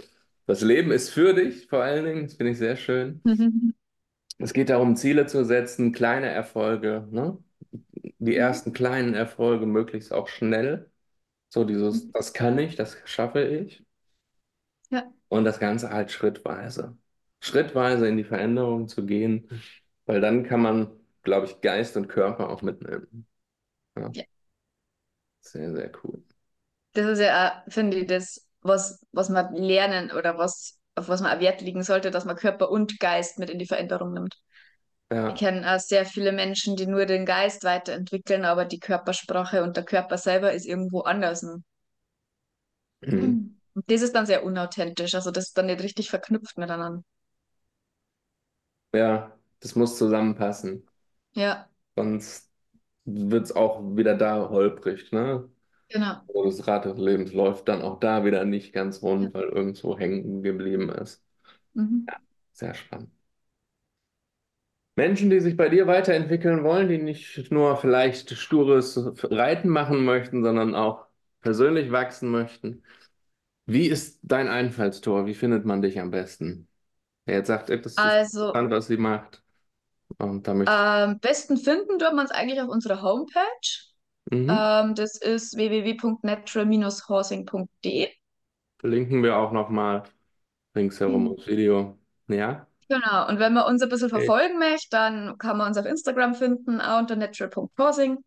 Das 0.48 0.62
Leben 0.62 0.92
ist 0.92 1.10
für 1.12 1.34
dich, 1.34 1.68
vor 1.68 1.84
allen 1.84 2.06
Dingen, 2.06 2.24
das 2.28 2.36
finde 2.36 2.54
ich 2.54 2.58
sehr 2.60 2.78
schön. 2.78 3.26
Es 4.38 4.54
geht 4.54 4.70
darum, 4.70 4.96
Ziele 4.96 5.26
zu 5.28 5.46
setzen, 5.46 5.92
kleine 5.94 6.28
Erfolge, 6.30 7.08
ne? 7.12 7.38
Die 8.20 8.36
ersten 8.36 8.74
kleinen 8.74 9.14
Erfolge 9.14 9.66
möglichst 9.66 10.14
auch 10.14 10.28
schnell. 10.28 10.92
So 11.50 11.66
dieses, 11.66 12.12
das 12.12 12.34
kann 12.34 12.60
ich, 12.60 12.76
das 12.76 12.98
schaffe 13.06 13.44
ich. 13.44 13.86
Ja, 14.90 15.12
Und 15.30 15.46
das 15.46 15.60
Ganze 15.60 15.90
halt 15.92 16.12
schrittweise. 16.12 16.98
Schrittweise 17.42 18.08
in 18.08 18.18
die 18.18 18.24
Veränderung 18.24 18.88
zu 18.88 19.06
gehen, 19.06 19.50
weil 20.06 20.22
dann 20.22 20.44
kann 20.44 20.62
man, 20.62 20.92
glaube 21.24 21.48
ich, 21.48 21.62
Geist 21.62 21.98
und 21.98 22.08
Körper 22.08 22.50
auch 22.50 22.62
mitnehmen. 22.62 23.28
Ja, 23.98 24.14
ja. 24.14 24.26
sehr, 25.40 25.72
sehr 25.74 25.92
cool. 26.04 26.24
Das 26.94 27.06
ist 27.08 27.20
ja 27.20 27.64
finde 27.68 27.98
ich, 28.00 28.08
das, 28.08 28.48
was, 28.62 29.06
was 29.12 29.30
man 29.30 29.54
lernen 29.56 30.12
oder 30.12 30.38
was, 30.38 30.80
auf 30.96 31.10
was 31.10 31.22
man 31.22 31.40
Wert 31.40 31.62
legen 31.62 31.84
sollte, 31.84 32.12
dass 32.12 32.26
man 32.26 32.36
Körper 32.38 32.70
und 32.72 33.00
Geist 33.00 33.40
mit 33.40 33.50
in 33.50 33.60
die 33.60 33.68
Veränderung 33.68 34.14
nimmt. 34.14 34.36
Ich 35.26 35.36
Ja, 35.36 35.36
kenne 35.36 35.76
auch 35.76 35.80
sehr 35.80 36.06
viele 36.06 36.32
Menschen, 36.32 36.76
die 36.78 36.88
nur 36.88 37.06
den 37.06 37.26
Geist 37.26 37.64
weiterentwickeln, 37.66 38.46
aber 38.46 38.66
die 38.66 38.80
Körpersprache 38.80 39.64
und 39.64 39.78
der 39.78 39.86
Körper 39.86 40.18
selber 40.18 40.54
ist 40.54 40.66
irgendwo 40.66 41.02
anders. 41.02 41.44
ne? 41.44 41.64
mhm. 43.02 43.42
Und 43.76 43.86
das 43.88 44.02
ist 44.04 44.14
dann 44.16 44.26
sehr 44.26 44.44
unauthentisch, 44.46 45.16
also 45.16 45.32
das 45.32 45.48
ist 45.48 45.58
dann 45.58 45.66
nicht 45.68 45.82
richtig 45.84 46.10
verknüpft 46.10 46.58
miteinander. 46.58 47.04
Ja, 48.94 49.38
das 49.60 49.76
muss 49.76 49.96
zusammenpassen. 49.98 50.88
Ja, 51.34 51.70
Sonst 51.96 52.52
wird 53.06 53.46
es 53.46 53.52
auch 53.56 53.82
wieder 53.98 54.16
da 54.18 54.50
holprig, 54.50 55.12
ne? 55.12 55.50
Genau. 55.90 56.26
Also 56.28 56.44
das 56.46 56.68
Rad 56.68 56.86
des 56.86 56.98
Lebens 57.00 57.34
läuft 57.34 57.68
dann 57.68 57.82
auch 57.82 58.00
da 58.00 58.26
wieder 58.26 58.46
nicht 58.46 58.74
ganz 58.74 59.02
Ja. 59.20 59.30
rund, 59.30 59.34
weil 59.34 59.46
irgendwo 59.50 59.98
hängen 59.98 60.44
geblieben 60.44 60.90
ist. 60.90 61.24
Mhm. 61.76 62.16
Sehr 62.54 62.74
spannend. 62.74 63.12
Menschen, 64.96 65.30
die 65.30 65.40
sich 65.42 65.58
bei 65.58 65.68
dir 65.70 65.88
weiterentwickeln 65.88 66.64
wollen, 66.64 66.88
die 66.88 66.98
nicht 66.98 67.52
nur 67.52 67.76
vielleicht 67.78 68.32
stures 68.38 68.98
Reiten 69.24 69.68
machen 69.70 70.06
möchten, 70.06 70.44
sondern 70.44 70.74
auch 70.76 71.08
persönlich 71.42 71.92
wachsen 71.92 72.30
möchten. 72.32 72.84
Wie 73.68 73.88
ist 73.88 74.20
dein 74.24 74.48
Einfallstor? 74.50 75.26
Wie 75.28 75.36
findet 75.36 75.66
man 75.66 75.82
dich 75.82 76.00
am 76.00 76.12
besten? 76.12 76.68
Wer 77.26 77.38
jetzt 77.38 77.48
sagt, 77.48 77.70
das 77.70 78.06
ist 78.06 78.06
Also, 78.06 78.56
interessant, 78.56 78.72
was 78.72 78.88
sie 78.88 78.98
macht. 78.98 79.44
Und 80.20 80.48
da 80.48 80.54
möchte 80.56 80.78
ich. 80.84 80.88
am 80.90 81.20
besten 81.20 81.58
finden 81.58 81.98
tut 82.00 82.14
man 82.14 82.26
es 82.26 82.32
eigentlich 82.32 82.62
auf 82.62 82.70
unserer 82.70 83.02
Homepage. 83.02 83.95
Mhm. 84.32 84.50
Ähm, 84.50 84.96
das 84.96 85.18
ist 85.18 85.56
www.natural-horsing.de. 85.58 88.10
Verlinken 88.78 89.22
wir 89.24 89.38
auch 89.38 89.52
nochmal 89.52 90.04
ringsherum 90.76 91.24
Mhm. 91.24 91.36
das 91.36 91.48
Video. 91.48 91.98
Ja? 92.28 92.68
Genau, 92.90 93.28
und 93.28 93.38
wenn 93.40 93.54
man 93.54 93.66
uns 93.66 93.82
ein 93.84 93.90
bisschen 93.90 94.08
Okay. 94.10 94.10
verfolgen 94.10 94.58
möchte, 94.60 94.88
dann 94.92 95.38
kann 95.38 95.58
man 95.58 95.68
uns 95.70 95.78
auf 95.78 95.86
Instagram 95.86 96.34
finden, 96.36 96.82
auch 96.82 97.00
unter 97.00 97.16
natural.horsing. 97.16 98.18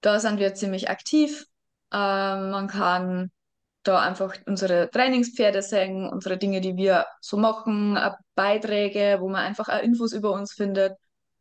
Da 0.00 0.20
sind 0.20 0.38
wir 0.38 0.54
ziemlich 0.54 0.90
aktiv. 0.90 1.46
Ähm, 1.92 2.50
man 2.50 2.68
kann 2.68 3.30
da 3.84 4.00
einfach 4.00 4.34
unsere 4.46 4.90
Trainingspferde 4.90 5.62
sehen, 5.62 6.08
unsere 6.08 6.36
Dinge, 6.38 6.60
die 6.60 6.76
wir 6.76 7.06
so 7.20 7.36
machen, 7.36 7.96
auch 7.98 8.16
Beiträge, 8.34 9.18
wo 9.20 9.28
man 9.30 9.42
einfach 9.46 9.68
auch 9.70 9.82
Infos 9.82 10.12
über 10.12 10.32
uns 10.32 10.52
findet. 10.54 10.96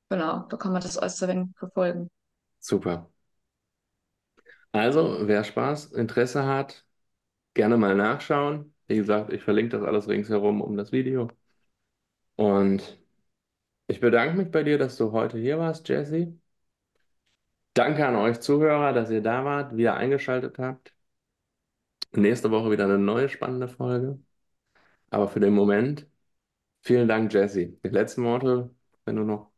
Genau, 0.10 0.46
da 0.50 0.58
kann 0.58 0.72
man 0.74 0.82
das 0.84 0.98
alles 0.98 1.22
ein 1.24 1.30
wenig 1.30 1.50
verfolgen. 1.58 2.10
Super. 2.64 3.08
Also, 4.72 5.28
wer 5.28 5.44
Spaß, 5.44 5.92
Interesse 5.94 6.46
hat, 6.46 6.86
gerne 7.56 7.78
mal 7.78 7.96
nachschauen. 7.96 8.76
Wie 8.88 8.98
gesagt, 8.98 9.34
ich 9.34 9.44
verlinke 9.44 9.78
das 9.78 9.88
alles 9.88 10.08
ringsherum 10.10 10.62
um 10.62 10.78
das 10.78 10.92
Video. 10.92 11.30
Und 12.36 13.00
ich 13.88 14.00
bedanke 14.02 14.38
mich 14.38 14.52
bei 14.52 14.64
dir, 14.64 14.78
dass 14.80 14.98
du 14.98 15.12
heute 15.14 15.38
hier 15.40 15.60
warst, 15.60 15.88
Jesse. 15.90 16.38
Danke 17.76 18.06
an 18.08 18.16
euch 18.16 18.40
Zuhörer, 18.40 18.94
dass 18.94 19.10
ihr 19.12 19.22
da 19.22 19.46
wart, 19.46 19.76
wieder 19.78 19.96
eingeschaltet 19.96 20.58
habt. 20.60 20.94
Nächste 22.16 22.52
Woche 22.52 22.72
wieder 22.72 22.86
eine 22.86 22.98
neue 23.00 23.30
spannende 23.30 23.68
Folge. 23.68 24.20
Aber 25.12 25.30
für 25.30 25.42
den 25.42 25.54
Moment, 25.56 26.08
vielen 26.82 27.08
Dank, 27.10 27.34
Jesse. 27.34 27.70
Die 27.86 27.90
letzten 27.90 28.24
Worte, 28.26 28.76
wenn 29.06 29.18
du 29.18 29.24
noch 29.26 29.53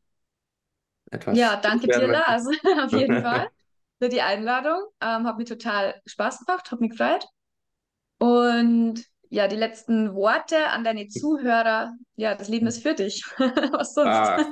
Ja, 1.11 1.53
etwas 1.53 1.61
danke 1.61 1.87
dir, 1.87 2.07
loswerden 2.07 2.11
Lars, 2.11 2.47
auf 2.83 2.91
jeden 2.91 3.21
Fall 3.23 3.49
für 3.99 4.09
die 4.09 4.21
Einladung. 4.21 4.79
Ähm, 5.01 5.25
hat 5.25 5.37
mir 5.37 5.45
total 5.45 6.01
Spaß 6.05 6.45
gemacht, 6.45 6.71
hat 6.71 6.81
mich 6.81 6.91
gefreut. 6.91 7.25
Und 8.19 9.03
ja, 9.29 9.47
die 9.47 9.55
letzten 9.55 10.13
Worte 10.13 10.67
an 10.69 10.83
deine 10.83 11.07
Zuhörer. 11.07 11.93
Ja, 12.15 12.35
das 12.35 12.47
Leben 12.47 12.67
ist 12.67 12.81
für 12.81 12.93
dich. 12.93 13.23
Was 13.37 13.93
sonst? 13.93 14.07
Ah, 14.07 14.45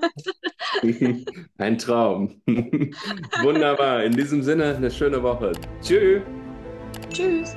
ein 1.57 1.77
Traum. 1.77 2.41
Wunderbar. 2.45 4.03
In 4.03 4.13
diesem 4.13 4.43
Sinne, 4.43 4.75
eine 4.75 4.91
schöne 4.91 5.21
Woche. 5.23 5.53
Tschüss. 5.81 6.21
Tschüss. 7.09 7.55